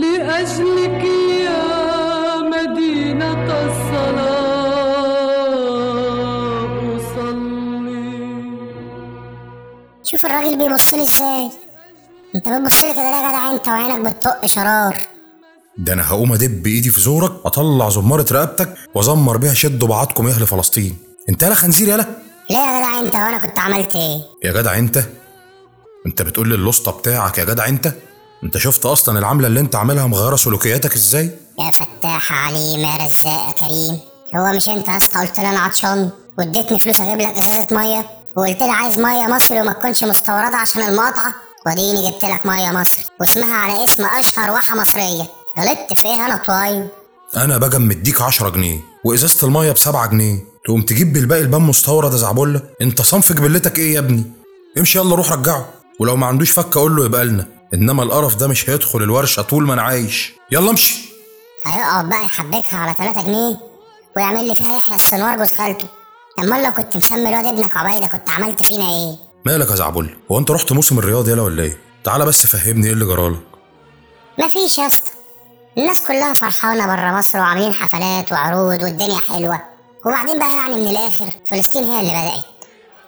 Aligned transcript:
لأجلك 0.00 1.04
يا 1.44 1.62
مدينة 2.52 3.44
الصلاة 5.94 6.96
أصلي 6.96 8.14
شوف 10.04 10.26
الراجل 10.26 10.58
بيبص 10.58 10.94
لي 10.94 11.04
إزاي. 11.04 11.50
أنت 12.34 12.48
بتبص 12.48 12.84
لي 12.84 12.92
كده 12.92 13.02
ليه 13.02 13.16
يا 13.16 13.28
جدع؟ 13.30 13.50
أنت 13.50 13.68
وعينك 13.68 14.00
بتطق 14.14 14.46
شرار. 14.46 14.96
ده 15.78 15.92
أنا 15.92 16.08
هقوم 16.08 16.32
أدب 16.32 16.66
ايدي 16.66 16.90
في 16.90 17.00
زورك 17.00 17.32
أطلع 17.44 17.88
زمارة 17.88 18.26
رقبتك 18.32 18.74
وأزمر 18.94 19.36
بيها 19.36 19.54
شدوا 19.54 19.88
بعضكم 19.88 20.28
يا 20.28 20.32
أهل 20.32 20.46
فلسطين. 20.46 20.98
أنت 21.28 21.42
يالا 21.42 21.54
خنزير 21.54 21.88
يالا؟ 21.88 22.06
ليه 22.50 22.56
يا 22.58 22.78
جدع 22.80 23.00
أنت؟ 23.00 23.14
وأنا 23.14 23.38
كنت 23.38 23.58
عملت 23.58 23.94
إيه؟ 23.94 24.20
يا 24.44 24.52
جدع 24.52 24.78
أنت؟ 24.78 25.04
أنت 26.06 26.22
بتقول 26.22 26.48
لي 26.48 26.54
اللسطى 26.54 26.92
بتاعك 26.98 27.38
يا 27.38 27.44
جدع 27.44 27.68
أنت؟ 27.68 27.92
انت 28.42 28.58
شفت 28.58 28.86
أصلا 28.86 29.18
العملة 29.18 29.46
اللي 29.46 29.60
انت 29.60 29.76
عاملها 29.76 30.06
مغيرة 30.06 30.36
سلوكياتك 30.36 30.94
إزاي؟ 30.94 31.30
يا 31.60 31.70
فتاح 31.70 32.32
يا 32.32 32.36
عليم 32.36 32.80
يا 32.80 32.96
رزاق 32.96 33.46
يا 33.48 33.52
كريم. 33.52 33.98
هو 34.36 34.52
مش 34.52 34.68
انت 34.68 34.88
يا 34.88 34.96
اسطى؟ 34.96 35.18
قلت 35.18 35.38
لي 35.38 35.48
أنا 35.48 35.60
عطشان. 35.60 36.10
واديتني 36.38 36.78
فلوس 36.80 37.00
أجيب 37.00 37.20
لك 37.20 37.36
ازازه 37.38 37.66
مية. 37.72 38.06
وقلت 38.36 38.62
لي 38.62 38.70
عايز 38.70 38.98
مية 38.98 39.26
مصري 39.36 39.60
وما 39.60 39.72
تكونش 39.72 40.04
مستوردة 40.04 40.56
عشان 40.56 40.82
المقاطعه 40.82 41.34
واديني 41.66 42.10
جبت 42.10 42.24
لك 42.24 42.46
مية 42.46 42.70
مصري. 42.70 43.04
واسمها 43.20 43.56
على 43.56 43.84
اسم 43.84 44.04
اشهر 44.04 44.50
واحه 44.50 44.76
مصرية. 44.76 45.24
غلطت 45.58 45.94
في 45.94 46.06
إيه 46.06 46.26
أنا 46.26 46.36
طوايب 46.46 46.88
أنا 47.36 47.58
باجي 47.58 47.78
مديك 47.78 48.20
10 48.22 48.48
جنيه. 48.48 48.80
وازازة 49.04 49.46
المية 49.46 49.72
ب 49.72 49.78
7 49.78 50.06
جنيه. 50.06 50.44
تقوم 50.64 50.82
تجيب 50.82 51.12
بالباقي 51.12 51.42
البان 51.42 51.62
مستورد 51.62 52.12
يا 52.12 52.16
زعبله 52.16 52.62
انت 52.82 53.02
صنف 53.02 53.32
جبلتك 53.32 53.78
إيه 53.78 53.94
يا 53.94 53.98
ابني؟ 53.98 54.24
امشي 54.78 54.98
يلا 54.98 55.16
روح 55.16 55.32
رجعه. 55.32 55.68
ولو 56.00 56.16
ما 56.16 56.26
عندوش 56.26 56.50
فك 56.50 56.76
أقول 56.76 56.96
له 56.96 57.04
يبقى 57.04 57.24
لنا. 57.24 57.46
إنما 57.74 58.02
القرف 58.02 58.34
ده 58.36 58.48
مش 58.48 58.70
هيدخل 58.70 59.02
الورشة 59.02 59.42
طول 59.42 59.66
ما 59.66 59.74
أنا 59.74 59.82
عايش. 59.82 60.32
يلا 60.50 60.70
امشي. 60.70 61.08
هيقعد 61.66 62.08
بقى 62.08 62.24
يحبكها 62.24 62.78
على 62.78 62.94
3 62.98 63.22
جنيه 63.22 63.56
ويعمل 64.16 64.48
لي 64.48 64.54
فيها 64.54 64.76
يحيى 64.78 64.94
السنوار 64.96 65.38
جوز 65.38 65.52
خالته 65.58 65.86
امال 66.38 66.62
لو 66.62 66.72
كنت 66.72 66.96
مسمي 66.96 67.28
الواد 67.28 67.46
ابنك 67.46 67.76
عبيدة 67.76 68.06
كنت 68.06 68.30
عملت 68.30 68.66
فينا 68.66 68.84
إيه؟ 68.84 69.16
مالك 69.46 69.70
يا 69.70 69.76
زعبله 69.76 70.08
هو 70.32 70.38
أنت 70.38 70.50
رحت 70.50 70.72
موسم 70.72 70.98
الرياض 70.98 71.28
يلا 71.28 71.42
ولا 71.42 71.62
إيه؟ 71.62 71.76
تعالى 72.04 72.24
بس 72.26 72.46
فهمني 72.46 72.86
إيه 72.86 72.92
اللي 72.92 73.04
جرالك 73.04 73.40
مفيش 74.38 74.78
يا 74.78 74.86
اسطى. 74.86 75.10
الناس 75.78 76.02
كلها 76.06 76.34
فرحانة 76.34 76.86
برا 76.86 77.18
مصر 77.18 77.38
وعاملين 77.38 77.72
حفلات 77.74 78.32
وعروض 78.32 78.82
والدنيا 78.82 79.18
حلوة. 79.18 79.60
وبعدين 80.06 80.38
بقى 80.38 80.54
يعني 80.56 80.76
من 80.76 80.86
الآخر 80.88 81.26
فلسطين 81.50 81.84
هي 81.84 82.00
اللي 82.00 82.10
بدأت. 82.12 82.44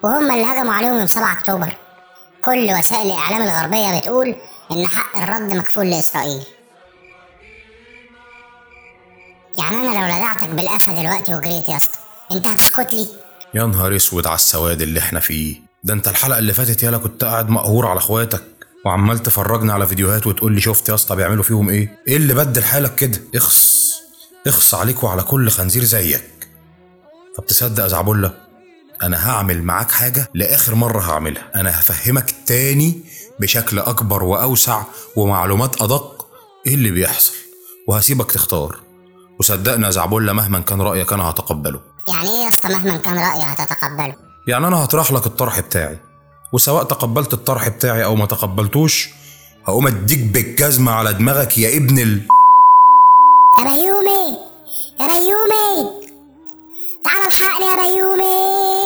وهم 0.03 0.31
اللي 0.33 0.45
هجموا 0.45 0.73
عليهم 0.75 0.99
يوم 0.99 1.07
7 1.07 1.33
أكتوبر. 1.33 1.77
كل 2.47 2.75
وسائل 2.79 3.07
الإعلام 3.07 3.43
الغربية 3.43 3.99
بتقول 4.01 4.35
إن 4.73 4.87
حق 4.87 5.17
الرد 5.17 5.53
مكفول 5.53 5.91
لإسرائيل. 5.91 6.43
يعني 9.59 9.77
أنا 9.77 9.99
لو 9.99 10.17
لدعتك 10.17 10.49
بالقفا 10.49 10.93
دلوقتي 11.03 11.35
وجريت 11.35 11.69
يا 11.69 11.77
اسطى 11.77 11.99
أنت 12.33 12.49
هتسكت 12.49 12.93
لي؟ 12.93 13.07
يا 13.55 13.65
نهار 13.67 13.97
أسود 13.97 14.27
على 14.27 14.35
السواد 14.35 14.83
اللي 14.83 15.01
إحنا 15.01 15.21
فيه. 15.21 15.57
ده 15.85 15.95
أنت 15.95 16.09
الحلقة 16.09 16.39
اللي 16.39 16.53
فاتت 16.53 16.83
يالا 16.83 16.99
كنت 16.99 17.25
قاعد 17.25 17.51
مقهور 17.51 17.87
على 17.87 17.99
أخواتك 17.99 18.43
وعمال 18.85 19.19
تفرجني 19.19 19.73
على 19.73 19.87
فيديوهات 19.87 20.27
وتقول 20.27 20.55
لي 20.55 20.61
شفت 20.61 20.89
يا 20.89 20.95
اسطى 20.95 21.17
بيعملوا 21.17 21.43
فيهم 21.43 21.69
إيه؟ 21.69 21.99
إيه 22.09 22.17
اللي 22.17 22.35
بدل 22.35 22.63
حالك 22.63 22.95
كده؟ 22.95 23.21
اخص 23.35 23.93
اخص 24.47 24.75
عليك 24.75 25.03
وعلى 25.05 25.23
كل 25.23 25.51
خنزير 25.51 25.85
زيك. 25.85 26.49
طب 27.37 27.47
تصدق 27.47 27.83
يا 27.83 27.89
زعبله 27.89 28.46
أنا 29.03 29.31
هعمل 29.31 29.63
معاك 29.63 29.91
حاجة 29.91 30.29
لآخر 30.35 30.75
مرة 30.75 31.01
هعملها. 31.01 31.43
أنا 31.55 31.81
هفهمك 31.81 32.35
تاني 32.47 33.01
بشكل 33.41 33.79
أكبر 33.79 34.23
وأوسع 34.25 34.83
ومعلومات 35.17 35.83
أدق 35.83 36.27
إيه 36.67 36.75
اللي 36.75 36.91
بيحصل. 36.91 37.35
وهسيبك 37.89 38.33
تختار. 38.33 38.81
وصدقني 39.41 39.87
يا 39.87 39.91
زعبله 39.91 40.33
مهما 40.33 40.61
كان 40.61 40.81
رأيك 40.81 41.13
أنا 41.13 41.31
هتقبله. 41.31 41.81
يعني 42.09 42.29
إيه 42.29 42.45
يا 42.45 42.49
اسطى 42.49 42.69
مهما 42.69 42.97
كان 42.97 43.19
رأيي 43.19 43.43
هتتقبله؟ 43.43 44.15
يعني 44.49 44.67
أنا 44.67 44.85
هطرح 44.85 45.13
لك 45.13 45.27
الطرح 45.27 45.61
بتاعي. 45.61 45.99
وسواء 46.53 46.85
تقبلت 46.85 47.33
الطرح 47.33 47.69
بتاعي 47.69 48.05
أو 48.05 48.15
ما 48.17 48.27
تقبلتوش 48.27 49.09
هقوم 49.69 49.87
أديك 49.87 50.19
بالجزمة 50.19 50.93
على 50.93 51.13
دماغك 51.13 51.59
يا 51.59 51.77
ابن 51.77 51.99
ال 51.99 52.23
يا 53.59 53.65
بيومي 53.65 54.39
يا 55.01 55.07
بيومي 55.07 55.91
تعال 57.05 57.27
الحقني 57.29 57.67
يا 57.67 57.77
بيومي 57.77 58.86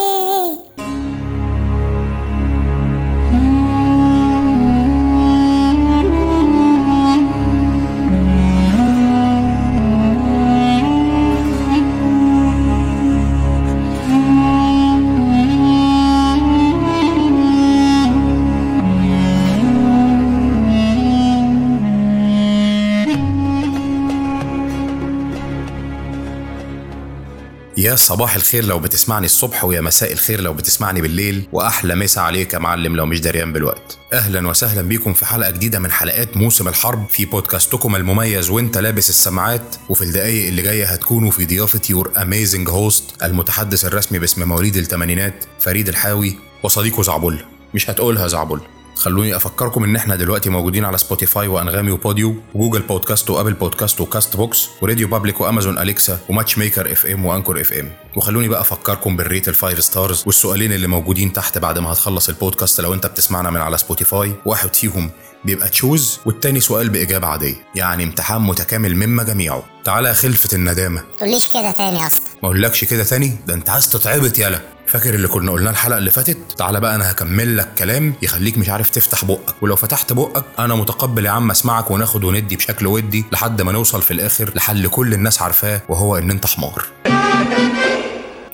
يا 27.81 27.95
صباح 27.95 28.35
الخير 28.35 28.65
لو 28.65 28.79
بتسمعني 28.79 29.25
الصبح 29.25 29.63
ويا 29.63 29.81
مساء 29.81 30.11
الخير 30.11 30.41
لو 30.41 30.53
بتسمعني 30.53 31.01
بالليل 31.01 31.47
وأحلى 31.51 31.95
مسا 31.95 32.19
عليك 32.19 32.53
يا 32.53 32.59
معلم 32.59 32.95
لو 32.95 33.05
مش 33.05 33.21
دريان 33.21 33.53
بالوقت. 33.53 33.97
أهلا 34.13 34.47
وسهلا 34.47 34.81
بيكم 34.81 35.13
في 35.13 35.25
حلقة 35.25 35.51
جديدة 35.51 35.79
من 35.79 35.91
حلقات 35.91 36.37
موسم 36.37 36.67
الحرب 36.67 37.05
في 37.09 37.25
بودكاستكم 37.25 37.95
المميز 37.95 38.49
وإنت 38.49 38.77
لابس 38.77 39.09
السماعات 39.09 39.75
وفي 39.89 40.01
الدقايق 40.01 40.47
اللي 40.47 40.61
جاية 40.61 40.85
هتكونوا 40.85 41.31
في 41.31 41.45
ضيافة 41.45 41.81
your 41.89 42.11
amazing 42.21 42.69
host 42.69 43.03
المتحدث 43.23 43.85
الرسمي 43.85 44.19
باسم 44.19 44.47
مواليد 44.49 44.75
الثمانينات 44.77 45.45
فريد 45.59 45.87
الحاوي 45.89 46.35
وصديقه 46.63 47.03
زعبل. 47.03 47.45
مش 47.73 47.89
هتقولها 47.89 48.27
زعبل. 48.27 48.61
خلوني 49.01 49.35
أفكركم 49.35 49.83
إن 49.83 49.95
إحنا 49.95 50.15
دلوقتي 50.15 50.49
موجودين 50.49 50.85
على 50.85 50.97
Spotify 50.97 51.47
وأنغامي 51.47 51.91
و 51.91 51.98
Podeo 51.98 52.35
و 52.53 52.57
Google 52.57 52.81
Podcast 52.81 53.29
و 53.29 53.33
Apple 53.33 53.53
Podcast 53.53 53.95
و 53.95 54.01
Castbox 54.01 54.69
و 54.81 55.07
RadioPublic 55.07 55.41
و 55.41 55.46
Amazon 55.46 55.77
Alexa 55.77 56.12
و 56.12 56.19
Matchmaker 56.29 56.91
FM 56.91 57.25
و 57.25 57.30
Anchor 57.30 57.61
FM. 57.61 57.89
وخلوني 58.15 58.47
بقى 58.47 58.61
أفكركم 58.61 59.17
بال 59.17 59.27
rate 59.27 59.47
ال 59.47 59.54
five 59.54 59.83
stars 59.83 60.23
والسؤالين 60.25 60.73
اللي 60.73 60.87
موجودين 60.87 61.33
تحت 61.33 61.57
بعد 61.57 61.79
ما 61.79 61.91
هتخلص 61.91 62.29
البودكاست 62.29 62.81
لو 62.81 62.93
أنت 62.93 63.07
بتسمعنا 63.07 63.49
من 63.49 63.61
على 63.61 63.77
Spotify 63.77 64.33
واحد 64.45 64.75
فيهم 64.75 65.09
بيبقى 65.45 65.69
choose 65.69 66.19
والتاني 66.25 66.59
سؤال 66.59 66.89
بإجابة 66.89 67.27
عادية 67.27 67.55
يعني 67.75 68.03
امتحان 68.03 68.41
متكامل 68.41 68.95
مما 68.95 69.23
جميعه. 69.23 69.63
تعالى 69.85 70.07
يا 70.09 70.13
خلفة 70.13 70.49
الندامة. 70.53 71.01
تقوليش 71.17 71.47
كده 71.47 71.71
تاني 71.71 71.99
يا 71.99 72.07
أسطى. 72.07 72.29
ما 72.43 72.49
أقولكش 72.49 72.83
كده 72.85 73.03
تاني؟ 73.03 73.35
ده 73.47 73.53
أنت 73.53 73.69
عايز 73.69 73.89
تتعبط 73.89 74.37
يالا. 74.39 74.61
فاكر 74.91 75.13
اللي 75.13 75.27
كنا 75.27 75.51
قلناه 75.51 75.71
الحلقة 75.71 75.97
اللي 75.97 76.11
فاتت؟ 76.11 76.37
تعالى 76.57 76.79
بقى 76.79 76.95
أنا 76.95 77.11
هكمل 77.11 77.57
لك 77.57 77.67
كلام 77.77 78.13
يخليك 78.21 78.57
مش 78.57 78.69
عارف 78.69 78.89
تفتح 78.89 79.25
بقك. 79.25 79.55
ولو 79.61 79.75
فتحت 79.75 80.13
بقك 80.13 80.45
أنا 80.59 80.75
متقبل 80.75 81.25
يا 81.25 81.31
عم 81.31 81.51
أسمعك 81.51 81.91
وناخد 81.91 82.23
وندي 82.23 82.55
بشكل 82.55 82.87
ودي 82.87 83.25
لحد 83.31 83.61
ما 83.61 83.71
نوصل 83.71 84.01
في 84.01 84.11
الآخر 84.11 84.51
لحل 84.55 84.87
كل 84.87 85.13
الناس 85.13 85.41
عارفاه 85.41 85.81
وهو 85.89 86.17
إن 86.17 86.31
أنت 86.31 86.45
حمار. 86.47 86.85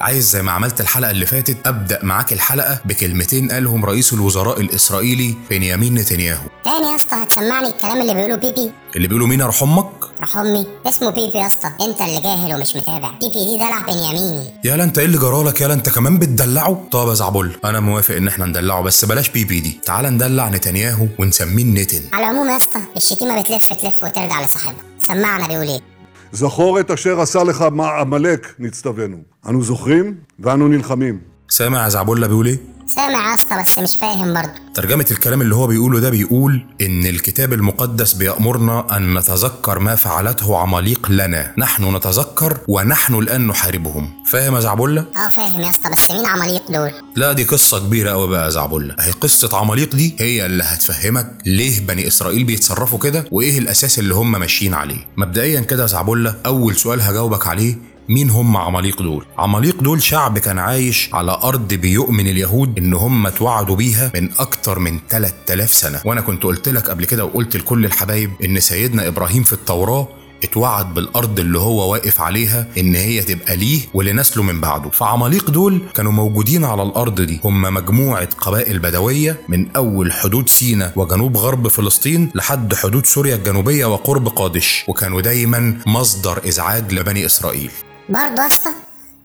عايز 0.02 0.30
زي 0.32 0.42
ما 0.42 0.52
عملت 0.52 0.82
الحلقة 0.82 1.12
اللي 1.12 1.26
فاتت 1.26 1.68
أبدأ 1.68 2.00
معاك 2.04 2.34
الحلقة 2.34 2.80
بكلمتين 2.86 3.52
قالهم 3.52 3.86
رئيس 3.86 4.14
الوزراء 4.14 4.62
الإسرائيلي 4.62 5.36
بنيامين 5.50 5.94
نتنياهو. 5.94 6.48
تاني 6.66 6.88
يا 6.92 6.96
اسطى 6.96 7.16
هتسمعني 7.16 7.68
الكلام 7.68 8.02
اللي 8.02 8.14
بيقوله 8.14 8.36
بيبي. 8.36 8.72
اللي 8.96 9.08
بيقوله 9.08 9.28
مين؟ 9.28 9.42
ارحم 9.42 9.70
أمك 9.70 9.90
امي 10.36 10.68
اسمه 10.86 11.10
بيبي 11.10 11.38
يا 11.38 11.48
اسطى. 11.48 11.68
أنت 11.68 12.02
اللي 12.02 12.22
جاهل 12.22 12.56
ومش 12.56 12.76
متابع. 12.76 13.12
بيبي 13.12 13.46
دي 13.46 13.58
دلع 13.58 13.82
بنيامين 13.82 14.54
يالا 14.64 14.84
أنت 14.84 14.98
إيه 14.98 15.06
اللي 15.06 15.18
جرالك؟ 15.18 15.62
يالا 15.62 15.74
أنت 15.74 15.90
كمان 15.90 16.20
بتدلعه؟ 16.20 16.88
طب 16.92 17.10
يا 17.10 17.14
زعبل 17.14 17.56
أنا 17.66 17.80
موافق 17.80 18.16
إن 18.16 18.28
إحنا 18.28 18.46
ندلعه 18.46 18.82
بس 18.82 19.06
بلاش 19.06 19.30
بيبي 19.30 19.60
دي. 19.60 19.80
تعال 19.86 20.06
ندلع 20.06 20.50
نتنياهو 20.50 21.08
ونسميه 21.20 21.64
نتن. 21.64 22.02
على 22.14 22.24
العموم 22.24 22.50
يا 22.50 22.58
اسطى 22.58 22.80
الشتيمة 22.98 23.42
بتلف 23.42 23.74
تلف 23.74 24.04
وترجع 24.04 24.42
لصاحبها. 24.42 24.84
سمعنا 25.08 25.48
بيقول 25.48 25.68
إيه؟ 25.68 25.97
זכור 26.32 26.80
את 26.80 26.92
אשר 26.92 27.22
עשה 27.22 27.44
לך 27.44 27.62
עמלק, 28.02 28.56
נצטווינו. 28.60 29.18
אנו 29.50 29.64
זוכרים 29.64 30.16
ואנו 30.40 30.68
נלחמים. 30.68 31.37
سامع 31.50 31.84
يا 31.84 31.90
زعبله 31.90 32.28
بيقول 32.28 32.48
إيه؟ 32.48 32.60
سامع 32.96 33.30
يا 33.30 33.36
اسطى 33.36 33.62
بس 33.62 33.78
مش 33.78 33.98
فاهم 34.02 34.34
برضه. 34.34 34.52
ترجمة 34.74 35.06
الكلام 35.12 35.42
اللي 35.42 35.56
هو 35.56 35.68
بيقوله 35.68 36.00
ده 36.00 36.10
بيقول 36.10 36.66
إن 36.82 37.06
الكتاب 37.06 37.54
المقدس 37.54 38.14
بيأمرنا 38.14 38.98
أن 38.98 39.14
نتذكر 39.18 39.80
ما 39.80 39.96
فعلته 39.96 40.58
عماليق 40.58 41.12
لنا. 41.12 41.54
نحن 41.58 41.96
نتذكر 41.96 42.58
ونحن 42.68 43.14
الآن 43.16 43.48
نحاربهم. 43.48 44.10
فاهم 44.26 44.56
يا 44.56 44.60
زعبلة؟ 44.60 45.02
آه 45.02 45.28
فاهم 45.30 45.62
يا 45.62 45.70
اسطى 45.70 45.90
بس 45.90 46.12
مين 46.12 46.26
عماليق 46.26 46.72
دول؟ 46.72 46.92
لا 47.16 47.34
دي 47.34 47.44
قصة 47.44 47.80
كبيرة 47.80 48.12
أوي 48.12 48.28
بقى 48.28 48.46
يا 48.46 48.50
زعبلة 48.50 48.96
هي 49.00 49.12
قصة 49.12 49.58
عماليق 49.58 49.96
دي 49.96 50.16
هي 50.20 50.46
اللي 50.46 50.64
هتفهمك 50.64 51.32
ليه 51.46 51.80
بني 51.80 52.08
إسرائيل 52.08 52.44
بيتصرفوا 52.44 53.00
كده 53.00 53.26
وإيه 53.32 53.60
الأساس 53.60 54.00
اللي 54.00 54.16
هم 54.16 54.32
ماشيين 54.32 54.74
عليه. 54.74 55.06
مبدئيا 55.18 55.62
كده 55.62 55.82
يا 55.82 55.88
زعبلة 55.88 56.36
أول 56.46 56.76
سؤال 56.76 57.02
هجاوبك 57.02 57.48
عليه 57.48 57.76
مين 58.10 58.30
هم 58.30 58.58
عماليق 58.58 59.02
دول؟ 59.02 59.26
عماليق 59.38 59.84
دول 59.84 60.04
شعب 60.04 60.38
كان 60.40 60.60
عايش 60.60 61.10
على 61.14 61.32
أرض 61.44 61.74
بيؤمن 61.74 62.28
اليهود 62.28 62.78
إن 62.78 62.94
هم 62.94 63.28
اتوعدوا 63.28 63.76
بيها 63.76 64.12
من 64.16 64.30
أكتر 64.40 64.80
من 64.80 65.00
3000 65.10 65.74
سنة. 65.74 66.02
وأنا 66.06 66.22
كنت 66.22 66.44
قلت 66.44 66.70
لك 66.70 66.90
قبل 66.90 67.06
كده 67.06 67.26
وقلت 67.26 67.58
لكل 67.58 67.86
الحبايب 67.86 68.32
إن 68.44 68.60
سيدنا 68.60 69.08
إبراهيم 69.08 69.44
في 69.44 69.54
التوراة 69.54 70.08
اتوعد 70.44 70.94
بالأرض 70.94 71.40
اللي 71.40 71.60
هو 71.60 71.92
واقف 71.92 72.22
عليها 72.22 72.68
إن 72.78 72.96
هي 72.96 73.22
تبقى 73.22 73.56
ليه 73.56 73.82
ولنسله 73.94 74.44
من 74.44 74.62
بعده. 74.62 74.90
فعماليق 74.90 75.50
دول 75.52 75.82
كانوا 75.96 76.12
موجودين 76.12 76.64
على 76.66 76.84
الأرض 76.84 77.22
دي. 77.22 77.40
هم 77.44 77.62
مجموعة 77.62 78.30
قبائل 78.38 78.80
بدوية 78.80 79.38
من 79.50 79.72
أول 79.76 80.12
حدود 80.12 80.50
سينا 80.50 80.94
وجنوب 80.96 81.38
غرب 81.38 81.68
فلسطين 81.68 82.30
لحد 82.36 82.74
حدود 82.74 83.06
سوريا 83.06 83.36
الجنوبية 83.36 83.86
وقرب 83.86 84.28
قادش 84.28 84.86
وكانوا 84.88 85.22
دايما 85.22 85.78
مصدر 85.88 86.42
إزعاج 86.48 86.94
لبني 86.94 87.26
إسرائيل. 87.26 87.72
برضه 88.10 88.42
يا 88.42 88.48
اسطى 88.48 88.70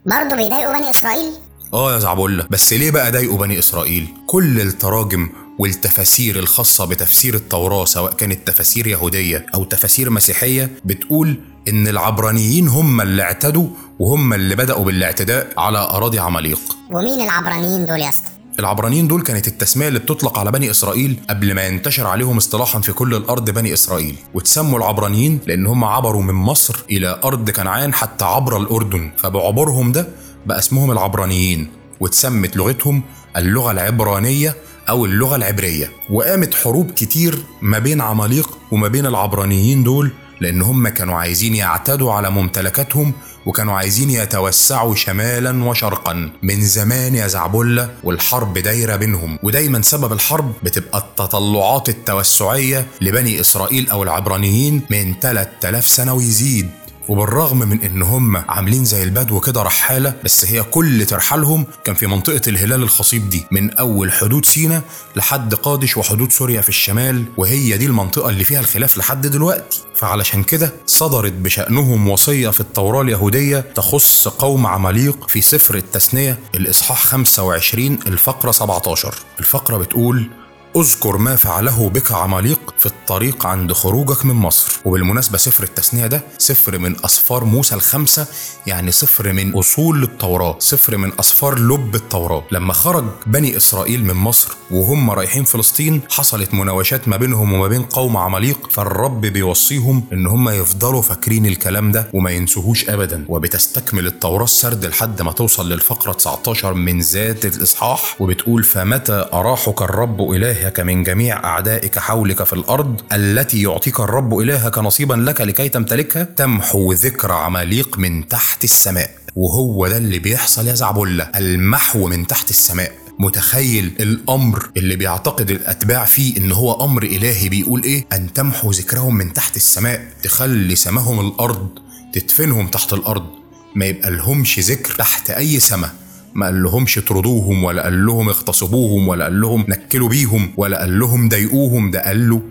برضه 0.07 0.37
بيضايقوا 0.37 0.79
بني 0.79 0.91
إسرائيل؟ 0.91 1.33
آه 1.75 1.95
يا 1.95 1.99
زعبولة 1.99 2.47
بس 2.51 2.73
ليه 2.73 2.91
بقى 2.91 3.13
ضايقوا 3.13 3.39
بني 3.39 3.59
إسرائيل؟ 3.59 4.09
كل 4.27 4.61
التراجم 4.61 5.29
والتفاسير 5.59 6.39
الخاصة 6.39 6.85
بتفسير 6.85 7.35
التوراة 7.35 7.85
سواء 7.85 8.13
كانت 8.13 8.47
تفاسير 8.49 8.87
يهودية 8.87 9.47
أو 9.55 9.65
تفاسير 9.65 10.11
مسيحية 10.11 10.71
بتقول 10.85 11.41
إن 11.69 11.89
العبرانيين 11.89 12.69
هم 12.69 13.01
اللي 13.01 13.23
اعتدوا 13.23 13.69
وهم 13.99 14.33
اللي 14.33 14.57
بدأوا 14.57 14.85
بالاعتداء 14.85 15.53
على 15.57 15.79
أراضي 15.79 16.19
عماليق. 16.19 16.59
ومين 16.91 17.21
العبرانيين 17.21 17.87
دول 17.87 18.01
يا 18.01 18.09
اسطى؟ 18.09 18.31
العبرانيين 18.59 19.09
دول 19.09 19.23
كانت 19.23 19.49
التسمية 19.49 19.89
اللي 19.89 19.99
بتطلق 19.99 20.39
على 20.39 20.51
بني 20.51 20.71
إسرائيل 20.71 21.17
قبل 21.31 21.55
ما 21.55 21.63
ينتشر 21.67 22.07
عليهم 22.07 22.37
اصطلاحا 22.37 22.81
في 22.81 22.93
كل 22.93 23.15
الأرض 23.15 23.51
بني 23.51 23.73
إسرائيل 23.73 24.15
وتسموا 24.35 24.79
العبرانيين 24.79 25.39
لأن 25.47 25.67
هم 25.67 25.85
عبروا 25.85 26.23
من 26.23 26.35
مصر 26.35 26.77
إلى 26.91 27.21
أرض 27.25 27.51
كنعان 27.51 27.95
حتى 27.95 28.25
عبر 28.25 28.57
الأردن 28.57 29.11
فبعبورهم 29.17 29.93
ده 29.93 30.09
بقى 30.47 30.59
اسمهم 30.59 30.91
العبرانيين 30.91 31.69
وتسمت 32.01 32.57
لغتهم 32.57 33.03
اللغة 33.37 33.71
العبرانية 33.71 34.55
أو 34.89 35.05
اللغة 35.05 35.37
العبرية 35.37 35.91
وقامت 36.11 36.55
حروب 36.55 36.91
كتير 36.91 37.39
ما 37.63 37.79
بين 37.79 38.01
عماليق 38.01 38.59
وما 38.71 38.89
بين 38.89 39.07
العبرانيين 39.07 39.85
دول 39.85 40.11
لأن 40.41 40.63
هم 40.63 40.89
كانوا 40.89 41.15
عايزين 41.19 41.55
يعتدوا 41.55 42.13
على 42.13 42.31
ممتلكاتهم 42.31 43.13
وكانوا 43.47 43.75
عايزين 43.75 44.11
يتوسعوا 44.11 44.95
شمالا 44.95 45.65
وشرقا 45.65 46.31
من 46.43 46.61
زمان 46.65 47.15
يا 47.15 47.27
زعبلة 47.27 47.91
والحرب 48.05 48.59
دايرة 48.59 48.97
بينهم. 48.97 49.39
ودايما 49.43 49.83
سبب 49.83 50.13
الحرب 50.13 50.53
بتبقى 50.63 50.99
التطلعات 50.99 51.89
التوسعية 51.89 52.87
لبني 53.01 53.41
إسرائيل 53.41 53.91
أو 53.91 54.03
العبرانيين 54.03 54.83
من 54.91 55.15
3000 55.21 55.89
سنة 55.89 56.15
ويزيد. 56.15 56.71
وبالرغم 57.09 57.59
من 57.59 57.83
إن 57.83 58.03
هم 58.03 58.37
عاملين 58.37 58.85
زي 58.85 59.03
البدو 59.03 59.41
كده 59.41 59.63
رحالة 59.63 60.15
بس 60.25 60.45
هي 60.45 60.63
كل 60.63 61.07
ترحالهم 61.07 61.67
كان 61.85 61.95
في 61.95 62.07
منطقة 62.07 62.41
الهلال 62.47 62.83
الخصيب 62.83 63.29
دي 63.31 63.47
من 63.51 63.71
أول 63.71 64.13
حدود 64.13 64.45
سينا 64.45 64.83
لحد 65.17 65.55
قادش 65.55 65.97
وحدود 65.97 66.33
سوريا 66.33 66.61
في 66.61 66.69
الشمال 66.69 67.25
وهي 67.37 67.77
دي 67.79 67.87
المنطقة 67.87 68.29
اللي 68.31 68.45
فيها 68.45 68.61
الخلاف 68.61 68.99
لحد 68.99 69.27
دلوقتي. 69.27 69.81
فعلشان 69.95 70.43
كده 70.43 70.73
صدرت 70.87 71.33
بشأنهم 71.33 72.09
وصية 72.09 72.49
في 72.49 72.61
التوراه 72.61 73.03
اليهودية 73.03 73.61
تخص 73.75 74.29
قوم 74.29 74.67
عماليق 74.67 75.29
في 75.29 75.41
سفر 75.41 75.75
التثنية 75.75 76.39
الإصحاح 76.55 77.05
25 77.07 77.99
الفقرة 78.07 78.51
17 78.51 79.15
الفقرة 79.41 79.77
بتقول 79.77 80.31
أذكر 80.77 81.17
ما 81.17 81.37
فعله 81.37 81.89
بك 81.89 82.13
عماليق 82.13 82.75
في 82.79 82.87
الطريق 82.87 83.47
عند 83.47 83.73
خروجك 83.73 84.25
من 84.25 84.35
مصر. 84.35 84.73
وبالمناسبة 84.85 85.39
سفر 85.39 85.65
التثنية 85.65 86.07
ده 86.07 86.23
سفر 86.39 86.79
من 86.79 86.97
أسفار 87.05 87.45
موسى 87.45 87.75
الخمسة 87.75 88.27
يعني 88.67 88.93
سفر 88.93 89.33
من 89.33 89.55
أصول 89.55 90.03
التوراة 90.03 90.57
سفر 90.59 90.97
من 90.97 91.13
أسفار 91.21 91.59
لب 91.59 91.95
التوراة. 91.95 92.45
لما 92.53 92.73
خرج 92.73 93.05
بني 93.27 93.57
إسرائيل 93.57 94.05
من 94.05 94.15
مصر 94.15 94.49
وهم 94.71 95.11
رايحين 95.11 95.45
فلسطين 95.45 96.01
حصلت 96.11 96.55
مناوشات 96.55 97.09
ما 97.09 97.17
بينهم 97.17 97.53
وما 97.53 97.69
بين 97.69 97.83
قوم 97.83 98.17
عماليق 98.17 98.71
فالرب 98.71 99.21
بيوصيهم 99.21 100.05
إن 100.13 100.27
هم 100.27 100.49
يفضلوا 100.49 101.03
فاكرين 101.03 101.47
الكلام 101.47 101.93
ده 101.93 102.09
وما 102.13 102.31
ينسوهوش 102.31 102.89
ابدا. 102.91 103.25
وبتستكمل 103.29 104.07
التوراة 104.07 104.45
السرد 104.45 104.85
لحد 104.85 105.23
ما 105.23 105.33
توصل 105.33 105.73
للفقرة 105.73 106.13
19 106.13 106.75
من 106.75 107.01
ذات 107.01 107.45
الإصحاح 107.47 108.17
وبتقول 108.21 108.65
فمتى 108.65 109.29
أراحك 109.33 109.83
الرب 109.83 110.21
إلهك 110.63 110.81
من 110.81 111.03
جميع 111.03 111.45
أعدائك 111.45 111.99
حولك 111.99 112.43
في 112.45 112.53
الأرض 112.53 113.01
التي 113.13 113.63
يعطيك 113.63 114.01
الرب 114.01 114.39
إلهك 114.39 114.79
نصيبا 114.79 115.15
لك 115.15 115.41
لكي 115.41 115.69
تمتلكها 115.69 116.23
تمحو 116.25 116.93
ذكر 116.93 117.33
عماليق 117.33 117.99
من 117.99 118.29
تحت 118.29 118.65
السماء. 118.65 119.11
وهو 119.37 119.89
ده 119.89 119.97
اللي 119.97 120.19
بيحصل 120.19 120.67
يا 120.67 120.75
زعبلة 120.75 121.25
المحو 121.25 122.09
من 122.09 122.27
تحت 122.27 122.51
السماء. 122.51 122.93
متخيل 123.19 123.93
الأمر 124.01 124.71
اللي 124.77 124.97
بيعتقد 124.97 125.51
الأتباع 125.51 126.05
فيه 126.05 126.37
إن 126.37 126.53
هو 126.53 126.85
أمر 126.85 127.03
إلهي 127.03 127.49
بيقول 127.49 127.83
إيه؟ 127.83 128.07
أن 128.13 128.33
تمحو 128.33 128.71
ذكرهم 128.71 129.15
من 129.15 129.33
تحت 129.33 129.57
السماء 129.57 130.07
تخلي 130.23 130.77
سماهم 130.77 131.21
الأرض 131.29 131.69
تدفنهم 132.13 132.69
تحت 132.69 132.93
الأرض. 132.93 133.27
ما 133.75 133.85
يبقى 133.85 134.11
لهمش 134.11 134.59
ذكر 134.59 134.95
تحت 134.95 135.31
أي 135.31 135.61
سماء. 135.61 135.95
ما 136.35 136.47
قال 136.47 136.63
لهمش 136.63 136.99
اطردوهم 136.99 137.65
ولا 137.65 137.83
قال 137.83 138.07
لهم 138.07 138.29
اغتصبوهم 138.29 139.09
ولا 139.09 139.25
قال 139.25 139.41
لهم 139.41 139.65
نكلوا 139.69 140.09
بيهم 140.09 140.53
ولا 140.57 140.81
قال 140.81 140.99
لهم 140.99 141.29
ضايقوهم 141.29 141.91
ده 141.91 142.05
قال 142.05 142.31
له 142.31 142.43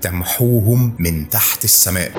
تمحوهم 0.00 0.94
من 0.98 1.28
تحت 1.28 1.64
السماء. 1.64 2.12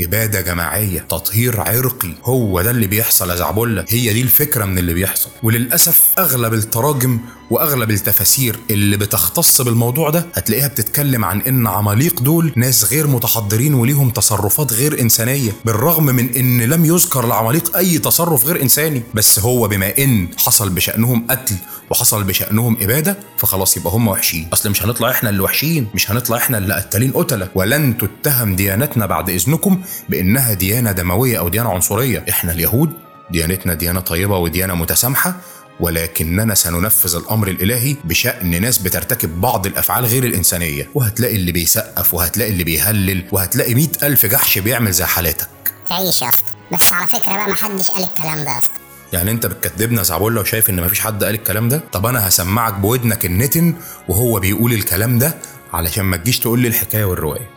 إبادة 0.00 0.40
جماعية 0.40 1.00
تطهير 1.00 1.60
عرقي 1.60 2.10
هو 2.24 2.62
ده 2.62 2.70
اللي 2.70 2.86
بيحصل 2.86 3.30
يا 3.30 3.36
زعبلة 3.36 3.84
هي 3.88 4.12
دي 4.12 4.22
الفكرة 4.22 4.64
من 4.64 4.78
اللي 4.78 4.94
بيحصل. 4.94 5.30
وللأسف 5.42 6.14
أغلب 6.18 6.54
التراجم 6.54 7.18
وأغلب 7.50 7.90
التفاسير 7.90 8.58
اللي 8.70 8.96
بتختص 8.96 9.60
بالموضوع 9.60 10.10
ده 10.10 10.26
هتلاقيها 10.34 10.68
بتتكلم 10.68 11.24
عن 11.24 11.40
إن 11.40 11.66
عماليق 11.66 12.20
دول 12.22 12.52
ناس 12.56 12.84
غير 12.92 13.06
متحضرين 13.06 13.74
وليهم 13.74 14.10
تصرفات 14.10 14.72
غير 14.72 15.00
إنسانية 15.00 15.52
بالرغم 15.64 16.04
من 16.06 16.34
إن 16.36 16.62
لم 16.62 16.84
يذكر 16.84 17.26
لعماليق 17.26 17.76
أي 17.76 17.98
تصرف 17.98 18.44
غير 18.46 18.62
إنساني. 18.62 19.02
بس 19.14 19.38
هو 19.38 19.68
بما 19.68 19.98
إن 19.98 20.28
حصل 20.38 20.70
بشأنهم 20.70 21.26
قتل 21.30 21.54
وحصل 21.90 22.24
بشأنهم 22.24 22.76
إبادة 22.80 23.16
فخلاص 23.38 23.76
يبقى 23.76 23.92
هم 23.92 24.08
وحشين. 24.08 24.48
أصل 24.52 24.70
مش 24.70 24.82
هنطلع 24.82 25.10
إحنا 25.10 25.30
اللي 25.30 25.40
وحشين 25.40 25.88
مش 25.94 26.10
هنطلع 26.10 26.36
إحنا 26.36 26.58
اللي 26.58 26.74
قتالين 26.74 27.12
قتلة. 27.12 27.48
ولن 27.54 27.98
تتهم 27.98 28.56
ديانتنا 28.56 29.06
بعد 29.06 29.30
إذنكم 29.30 29.80
بإنها 30.08 30.52
ديانة 30.52 30.92
دموية 30.92 31.38
أو 31.38 31.48
ديانة 31.48 31.70
عنصرية. 31.70 32.24
إحنا 32.30 32.52
اليهود 32.52 32.90
ديانتنا 33.30 33.74
ديانة 33.74 34.00
طيبة 34.00 34.38
وديانة 34.38 34.74
متسامحة 34.74 35.36
ولكننا 35.80 36.54
سننفذ 36.54 37.16
الأمر 37.16 37.48
الإلهي 37.48 37.96
بشأن 38.04 38.60
ناس 38.62 38.78
بترتكب 38.78 39.40
بعض 39.40 39.66
الأفعال 39.66 40.04
غير 40.04 40.24
الإنسانية. 40.24 40.88
وهتلاقي 40.94 41.36
اللي 41.36 41.52
بيسقف 41.52 42.14
وهتلاقي 42.14 42.50
اللي 42.50 42.64
بيهلل 42.64 43.24
وهتلاقي 43.32 43.74
مئة 43.74 44.06
ألف 44.06 44.26
جحش 44.26 44.58
بيعمل 44.58 44.92
زي 44.92 45.04
حالاتك. 45.04 45.48
تعيش 45.88 46.22
يا 46.22 46.28
أسطى. 46.28 46.52
بس 46.72 46.92
على 46.92 47.06
فكرة 47.06 47.32
بقى 47.32 47.48
محدش 47.48 47.90
قال 47.90 48.02
الكلام 48.02 48.44
ده 48.44 48.50
يا 48.50 48.58
أسطى. 48.58 48.72
يعني 49.12 49.30
أنت 49.30 49.46
بتكدبنا 49.46 50.02
زعبولة 50.02 50.40
وشايف 50.40 50.70
إن 50.70 50.82
مفيش 50.84 51.00
حد 51.00 51.24
قال 51.24 51.34
الكلام 51.34 51.68
ده؟ 51.68 51.80
طب 51.92 52.06
أنا 52.06 52.28
هسمعك 52.28 52.74
بودنك 52.74 53.24
النتن 53.26 53.74
وهو 54.08 54.40
بيقول 54.40 54.72
الكلام 54.72 55.18
ده 55.18 55.34
علشان 55.72 56.04
ما 56.04 56.16
تجيش 56.16 56.38
تقول 56.38 56.58
لي 56.60 56.68
الحكاية 56.68 57.04
والرواية. 57.04 57.50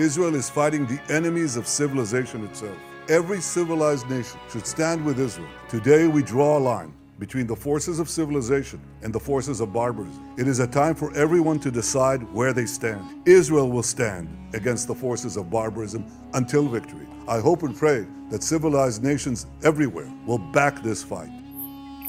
Israel 0.00 0.34
is 0.34 0.48
fighting 0.48 0.86
the 0.92 1.12
enemies 1.12 1.56
of 1.56 1.66
civilization 1.66 2.40
itself. 2.48 2.78
Every 3.08 3.40
civilized 3.56 4.06
nation 4.16 4.38
should 4.52 4.66
stand 4.66 5.04
with 5.06 5.18
Israel. 5.28 5.52
Today, 5.74 6.02
we 6.16 6.22
draw 6.32 6.58
a 6.58 6.62
line. 6.72 7.03
between 7.23 7.47
the 7.47 7.55
forces 7.67 7.99
of 7.99 8.07
civilization 8.09 8.79
and 9.03 9.09
the 9.13 9.19
forces 9.19 9.57
of 9.63 9.67
barbarism. 9.73 10.21
It 10.41 10.47
is 10.47 10.59
a 10.59 10.67
time 10.67 10.95
for 10.95 11.09
everyone 11.23 11.59
to 11.65 11.69
decide 11.71 12.21
where 12.37 12.53
they 12.53 12.65
stand. 12.65 13.03
Israel 13.25 13.69
will 13.75 13.87
stand 13.95 14.25
against 14.59 14.87
the 14.87 14.95
forces 14.95 15.33
of 15.39 15.43
barbarism 15.57 16.01
until 16.39 16.63
victory. 16.77 17.07
I 17.27 17.39
hope 17.47 17.61
and 17.67 17.75
pray 17.83 18.01
that 18.31 18.41
civilized 18.43 19.03
nations 19.11 19.45
everywhere 19.69 20.09
will 20.27 20.41
back 20.59 20.81
this 20.83 21.03
fight. 21.03 21.31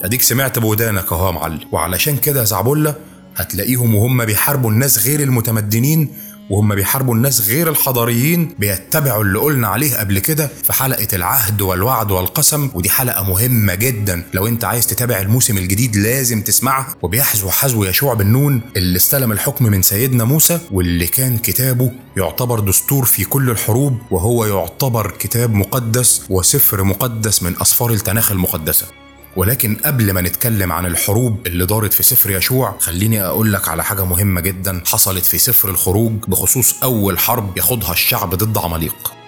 اديك 0.03 0.23
سمعت 0.23 0.59
بودانك 0.59 1.13
اهو 1.13 1.27
يا 1.27 1.33
معلم 1.33 1.61
وعلشان 1.73 2.17
كده 2.17 2.41
يا 2.41 2.45
زعبولة 2.45 2.95
هتلاقيهم 3.37 3.95
وهم 3.95 4.25
بيحاربوا 4.25 4.71
الناس 4.71 5.07
غير 5.07 5.21
المتمدنين 5.21 6.09
وهم 6.50 6.76
بيحاربوا 6.76 7.16
الناس 7.16 7.50
غير 7.50 7.70
الحضاريين 7.70 8.56
بيتبعوا 8.60 9.24
اللي 9.24 9.40
قلنا 9.40 9.68
عليه 9.68 9.96
قبل 9.98 10.20
كده 10.20 10.50
في 10.64 10.74
حلقة 10.74 11.08
العهد 11.14 11.62
والوعد 11.62 12.12
والقسم 12.12 12.70
ودي 12.74 12.90
حلقة 12.90 13.24
مهمة 13.24 13.76
جدا. 13.76 14.24
لو 14.34 14.48
أنت 14.48 14.66
عايز 14.66 14.88
تتابع 14.88 15.20
الموسم 15.20 15.58
الجديد 15.58 15.96
لازم 15.96 16.42
تسمعها 16.42 16.96
وبيحذو 17.02 17.50
حذو 17.50 17.84
يشوع 17.84 18.14
بن 18.14 18.28
نون 18.28 18.62
اللي 18.78 18.98
استلم 18.98 19.32
الحكم 19.32 19.66
من 19.66 19.82
سيدنا 19.82 20.24
موسى 20.24 20.60
واللي 20.72 21.08
كان 21.08 21.38
كتابه 21.38 21.92
يعتبر 22.18 22.60
دستور 22.60 23.06
في 23.06 23.26
كل 23.26 23.50
الحروب 23.50 23.98
وهو 24.12 24.46
يعتبر 24.46 25.12
كتاب 25.20 25.54
مقدس 25.54 26.22
وسفر 26.30 26.84
مقدس 26.84 27.44
من 27.44 27.56
أسفار 27.62 27.92
التناخ 27.92 28.32
المقدسة. 28.32 29.05
ولكن 29.36 29.76
قبل 29.86 30.12
ما 30.12 30.22
نتكلم 30.22 30.72
عن 30.72 30.86
الحروب 30.86 31.48
اللي 31.48 31.66
دارت 31.66 31.94
في 31.94 32.04
سفر 32.04 32.32
يشوع 32.32 32.76
خليني 32.80 33.26
أقول 33.26 33.54
لك 33.54 33.70
على 33.70 33.84
حاجة 33.84 34.06
مهمة 34.06 34.42
جدا 34.42 34.82
حصلت 34.86 35.26
في 35.26 35.38
سفر 35.38 35.70
الخروج 35.70 36.14
بخصوص 36.28 36.84
أول 36.84 37.20
حرب 37.20 37.58
يخوضها 37.58 37.92
الشعب 37.92 38.36
ضد 38.36 38.58
عماليق. 38.58 39.25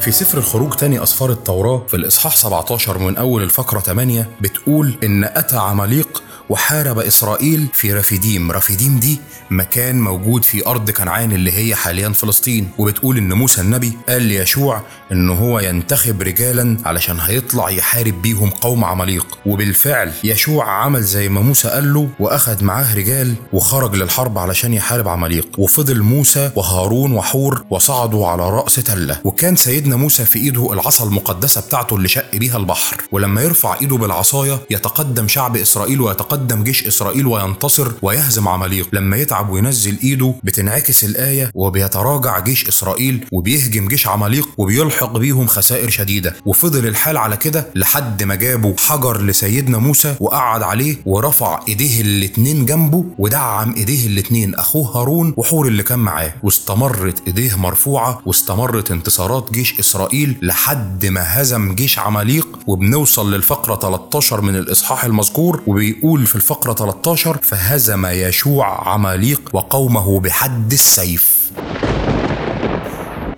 في 0.00 0.10
سفر 0.12 0.38
الخروج 0.38 0.74
تاني 0.74 1.02
أسفار 1.02 1.30
التوراة 1.30 1.82
في 1.88 1.94
الإصحاح 1.96 2.36
17 2.36 2.98
من 2.98 3.16
أول 3.16 3.42
الفقرة 3.42 3.80
8 3.80 4.28
بتقول 4.40 4.94
إن 5.04 5.24
أتى 5.24 5.56
عماليق 5.56 6.22
وحارب 6.50 6.98
إسرائيل 6.98 7.66
في 7.72 7.92
رفيديم 7.94 8.52
رفيديم 8.52 8.98
دي 9.00 9.20
مكان 9.50 10.00
موجود 10.00 10.44
في 10.44 10.66
أرض 10.66 10.90
كنعان 10.90 11.32
اللي 11.32 11.52
هي 11.52 11.74
حاليا 11.74 12.08
فلسطين. 12.08 12.70
وبتقول 12.78 13.16
إن 13.18 13.32
موسى 13.32 13.60
النبي 13.60 13.92
قال 14.08 14.22
ليشوع 14.22 14.82
إن 15.12 15.30
هو 15.30 15.60
ينتخب 15.60 16.22
رجالا 16.22 16.76
علشان 16.84 17.20
هيطلع 17.20 17.70
يحارب 17.70 18.22
بيهم 18.22 18.50
قوم 18.50 18.84
عماليق. 18.84 19.38
وبالفعل 19.46 20.12
يشوع 20.24 20.70
عمل 20.70 21.02
زي 21.02 21.28
ما 21.28 21.40
موسى 21.40 21.68
قال 21.68 21.94
له 21.94 22.08
وأخد 22.18 22.62
معاه 22.62 22.94
رجال 22.94 23.34
وخرج 23.52 23.94
للحرب 23.96 24.38
علشان 24.38 24.74
يحارب 24.74 25.08
عماليق. 25.08 25.48
وفضل 25.58 26.02
موسى 26.02 26.50
وهارون 26.56 27.12
وحور 27.12 27.64
وصعدوا 27.70 28.28
على 28.28 28.50
رأس 28.50 28.74
تلة. 28.74 29.18
وكان 29.24 29.56
سيدنا 29.56 29.96
موسى 29.96 30.24
في 30.24 30.38
إيده 30.38 30.72
العصا 30.72 31.04
المقدسة 31.04 31.60
بتاعته 31.60 31.96
اللي 31.96 32.08
شق 32.08 32.36
بيها 32.36 32.56
البحر. 32.56 32.96
ولما 33.12 33.42
يرفع 33.42 33.80
إيده 33.80 33.96
بالعصاية 33.96 34.58
يتقدم 34.70 35.28
شعب 35.28 35.56
إسرائيل 35.56 36.00
ويتقدم 36.00 36.39
جيش 36.48 36.86
إسرائيل 36.86 37.26
وينتصر 37.26 37.92
ويهزم 38.02 38.48
عماليق. 38.48 38.88
لما 38.92 39.16
يتعب 39.16 39.50
وينزل 39.50 39.96
إيده 40.02 40.34
بتنعكس 40.44 41.04
الآية 41.04 41.50
وبيتراجع 41.54 42.38
جيش 42.38 42.68
إسرائيل 42.68 43.24
وبيهجم 43.32 43.88
جيش 43.88 44.06
عماليق 44.06 44.48
وبيلحق 44.58 45.16
بيهم 45.18 45.46
خسائر 45.46 45.90
شديدة. 45.90 46.36
وفضل 46.46 46.86
الحال 46.86 47.16
على 47.16 47.36
كده 47.36 47.66
لحد 47.74 48.22
ما 48.22 48.34
جابوا 48.34 48.74
حجر 48.78 49.22
لسيدنا 49.22 49.78
موسى 49.78 50.14
وقعد 50.20 50.62
عليه 50.62 50.96
ورفع 51.06 51.60
إيديه 51.68 52.00
الاتنين 52.00 52.66
جنبه 52.66 53.04
ودعم 53.18 53.74
إيديه 53.76 54.06
الاتنين 54.06 54.54
أخوه 54.54 54.96
هارون 54.96 55.34
وحور 55.36 55.66
اللي 55.66 55.82
كان 55.82 55.98
معاه. 55.98 56.32
واستمرت 56.42 57.22
إيديه 57.26 57.56
مرفوعة 57.58 58.22
واستمرت 58.26 58.90
انتصارات 58.90 59.52
جيش 59.52 59.80
إسرائيل 59.80 60.36
لحد 60.42 61.06
ما 61.06 61.40
هزم 61.42 61.74
جيش 61.74 61.98
عماليق. 61.98 62.46
وبنوصل 62.66 63.34
للفقرة 63.34 63.76
13 63.76 64.40
من 64.40 64.56
الإصحاح 64.56 65.04
المذكور 65.04 65.62
وبيقول 65.66 66.26
في 66.30 66.36
الفقرة 66.36 66.72
13 66.72 67.38
فهزم 67.42 68.06
يشوع 68.06 68.88
عماليق 68.88 69.50
وقومه 69.52 70.20
بحد 70.20 70.72
السيف. 70.72 71.50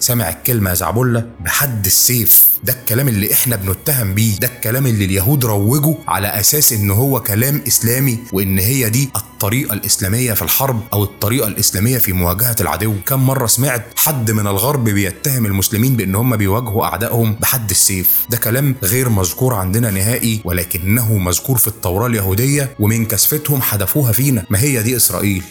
سمع 0.02 0.28
الكلمة 0.28 0.70
يا 0.70 0.74
زعبلة 0.74 1.26
بحد 1.40 1.86
السيف. 1.86 2.48
ده 2.64 2.72
الكلام 2.72 3.08
اللي 3.08 3.32
إحنا 3.32 3.56
بنتهم 3.56 4.14
بيه. 4.14 4.36
ده 4.36 4.48
الكلام 4.48 4.86
اللي 4.86 5.04
اليهود 5.04 5.44
روجوا 5.44 5.94
على 6.08 6.26
أساس 6.28 6.72
إن 6.72 6.90
هو 6.90 7.20
كلام 7.20 7.62
إسلامي 7.66 8.18
وإن 8.32 8.58
هي 8.58 8.90
دي 8.90 9.10
الطريقة 9.16 9.72
الإسلامية 9.72 10.32
في 10.32 10.42
الحرب 10.42 10.80
أو 10.92 11.04
الطريقة 11.04 11.48
الإسلامية 11.48 11.98
في 11.98 12.12
مواجهة 12.12 12.56
العدو. 12.60 12.94
كم 13.06 13.26
مرة 13.26 13.46
سمعت 13.46 13.84
حد 13.96 14.30
من 14.30 14.46
الغرب 14.46 14.84
بيتهم 14.84 15.46
المسلمين 15.46 15.96
بإن 15.96 16.14
هم 16.14 16.36
بيواجهوا 16.36 16.84
أعدائهم 16.84 17.32
بحد 17.40 17.70
السيف. 17.70 18.26
ده 18.30 18.36
كلام 18.36 18.74
غير 18.82 19.08
مذكور 19.08 19.54
عندنا 19.54 19.90
نهائي 19.90 20.40
ولكنه 20.44 21.18
مذكور 21.18 21.58
في 21.58 21.68
التوراة 21.68 22.06
اليهودية 22.06 22.76
ومن 22.80 23.04
كسفتهم 23.06 23.62
حدفوها 23.62 24.12
فينا. 24.12 24.44
ما 24.50 24.60
هي 24.60 24.82
دي 24.82 24.96
إسرائيل؟ 24.96 25.42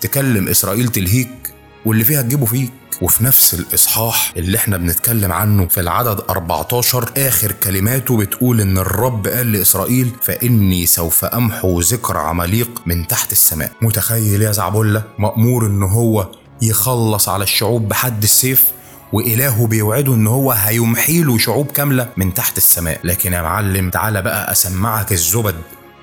تكلم 0.00 0.48
إسرائيل 0.48 0.88
تلهيك. 0.88 1.51
واللي 1.86 2.04
فيها 2.04 2.22
تجيبه 2.22 2.46
فيك. 2.46 2.72
وفي 3.02 3.24
نفس 3.24 3.54
الإصحاح 3.54 4.32
اللي 4.36 4.56
إحنا 4.58 4.76
بنتكلم 4.76 5.32
عنه 5.32 5.66
في 5.66 5.80
العدد 5.80 6.20
14 6.30 7.10
آخر 7.16 7.52
كلماته 7.52 8.16
بتقول 8.16 8.60
إن 8.60 8.78
الرب 8.78 9.26
قال 9.26 9.52
لإسرائيل 9.52 10.10
فإني 10.22 10.86
سوف 10.86 11.24
أمحو 11.24 11.80
ذكر 11.80 12.16
عماليق 12.16 12.82
من 12.86 13.06
تحت 13.06 13.32
السماء. 13.32 13.72
متخيل 13.82 14.42
يا 14.42 14.52
زعبلة 14.52 15.02
مأمور 15.18 15.66
إن 15.66 15.82
هو 15.82 16.28
يخلص 16.62 17.28
على 17.28 17.42
الشعوب 17.44 17.88
بحد 17.88 18.22
السيف 18.22 18.64
وإلهه 19.12 19.66
بيوعده 19.66 20.14
إن 20.14 20.26
هو 20.26 20.52
هيمحي 20.52 21.22
له 21.22 21.38
شعوب 21.38 21.66
كاملة 21.66 22.08
من 22.16 22.34
تحت 22.34 22.56
السماء. 22.56 23.00
لكن 23.04 23.32
يا 23.32 23.42
معلم 23.42 23.90
تعالى 23.90 24.22
بقى 24.22 24.52
أسمعك 24.52 25.12
الزبد. 25.12 25.54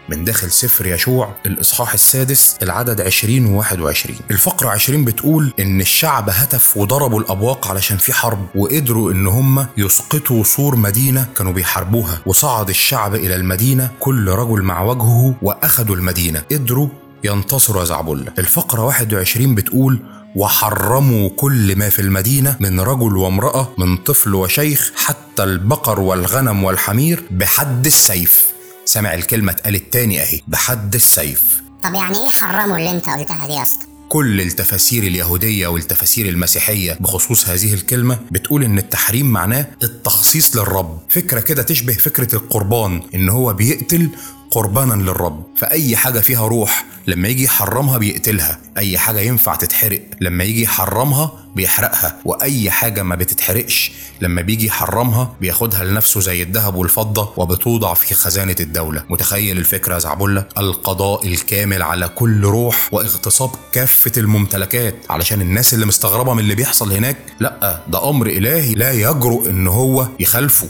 من 0.10 0.24
داخل 0.26 0.52
سفر 0.52 0.88
يشوع 0.88 1.36
الإصحاح 1.46 1.94
السادس 1.94 2.56
العدد 2.64 3.02
20 3.02 3.46
و 3.46 3.58
21 3.58 4.18
الفقرة 4.32 4.70
20 4.70 5.06
بتقول 5.06 5.54
إن 5.60 5.82
الشعب 5.82 6.30
هتف 6.30 6.78
وضربوا 6.78 7.20
الأبواق 7.20 7.68
علشان 7.68 7.98
في 7.98 8.14
حرب 8.14 8.48
وقدروا 8.56 9.12
إن 9.12 9.28
هم 9.28 9.68
يسقطوا 9.78 10.44
سور 10.44 10.76
مدينة 10.76 11.28
كانوا 11.36 11.52
بيحاربوها. 11.52 12.22
وصعد 12.26 12.70
الشعب 12.70 13.16
إلى 13.16 13.36
المدينة 13.36 13.92
كل 14.00 14.28
رجل 14.30 14.62
مع 14.62 14.82
وجهه 14.82 15.36
وأخذوا 15.42 15.96
المدينة. 15.96 16.44
قدروا 16.52 16.88
ينتصروا 17.24 17.80
يا 17.82 17.86
زعبلة 17.86 18.32
الفقرة 18.40 18.82
21 18.82 19.56
بتقول 19.56 20.00
وحرموا 20.36 21.30
كل 21.30 21.76
ما 21.76 21.90
في 21.90 22.02
المدينة 22.02 22.58
من 22.60 22.80
رجل 22.80 23.18
وامرأة 23.18 23.70
من 23.78 23.98
طفل 23.98 24.36
وشيخ 24.36 24.92
حتى 24.96 25.44
البقر 25.44 26.00
والغنم 26.00 26.64
والحمير 26.64 27.24
بحد 27.32 27.86
السيف. 27.86 28.59
سمع 28.90 29.14
الكلمة 29.14 29.52
اتقالت 29.52 29.94
تاني 29.94 30.22
اهي 30.22 30.42
بحد 30.48 30.96
السيف. 30.96 31.62
طب 31.84 31.94
يعني 31.94 32.18
إيه 32.18 32.28
حرموا 32.28 32.78
اللي 32.78 32.92
انت 32.92 33.10
قلتها 33.10 33.48
دي 33.48 33.54
يا 33.54 33.62
اسطى؟ 33.64 33.86
كل 34.10 34.42
التفاسير 34.42 35.04
اليهودية 35.04 35.68
والتفاسير 35.68 36.30
المسيحية 36.30 36.98
بخصوص 37.00 37.50
هذه 37.50 37.74
الكلمة 37.74 38.20
بتقول 38.32 38.64
إن 38.64 38.78
التحريم 38.78 39.26
معناه 39.26 39.68
التخصيص 39.84 40.56
للرب. 40.56 41.00
فكرة 41.10 41.40
كده 41.40 41.64
تشبه 41.64 41.94
فكرة 41.94 42.36
القربان 42.36 43.02
إن 43.16 43.30
هو 43.30 43.54
بيقتل 43.54 44.10
قربانا 44.52 44.94
للرب. 44.94 45.44
فأي 45.58 45.96
حاجة 45.96 46.20
فيها 46.20 46.48
روح 46.48 46.86
لما 47.08 47.28
يجي 47.28 47.44
يحرمها 47.44 47.98
بيقتلها. 47.98 48.60
أي 48.78 48.98
حاجة 48.98 49.20
ينفع 49.20 49.56
تتحرق 49.56 50.02
لما 50.22 50.44
يجي 50.44 50.64
يحرمها 50.64 51.32
بيحرقها. 51.56 52.20
وأي 52.26 52.72
حاجة 52.72 53.04
ما 53.04 53.16
بتتحرقش 53.16 53.92
لما 54.22 54.42
بيجي 54.42 54.66
يحرمها 54.66 55.34
بياخدها 55.42 55.84
لنفسه 55.84 56.20
زي 56.20 56.44
الذهب 56.44 56.76
والفضة 56.76 57.34
وبتوضع 57.38 57.94
في 57.94 58.14
خزانة 58.16 58.56
الدولة. 58.60 59.04
متخيل 59.10 59.58
الفكرة 59.58 59.94
يا 59.94 60.00
زعبلة 60.00 60.46
القضاء 60.58 61.28
الكامل 61.28 61.82
على 61.82 62.08
كل 62.08 62.44
روح 62.44 62.90
واغتصاب 62.92 63.52
كافة 63.72 64.12
الممتلكات. 64.18 64.96
علشان 65.10 65.42
الناس 65.42 65.74
اللي 65.74 65.86
مستغربة 65.86 66.34
من 66.34 66.40
اللي 66.40 66.56
بيحصل 66.56 66.92
هناك 66.94 67.18
لأ 67.40 67.80
ده 67.88 68.10
أمر 68.10 68.28
إلهي 68.28 68.74
لا 68.74 68.92
يجرؤ 68.92 69.50
إن 69.50 69.68
هو 69.68 70.08
يخالفه 70.20 70.68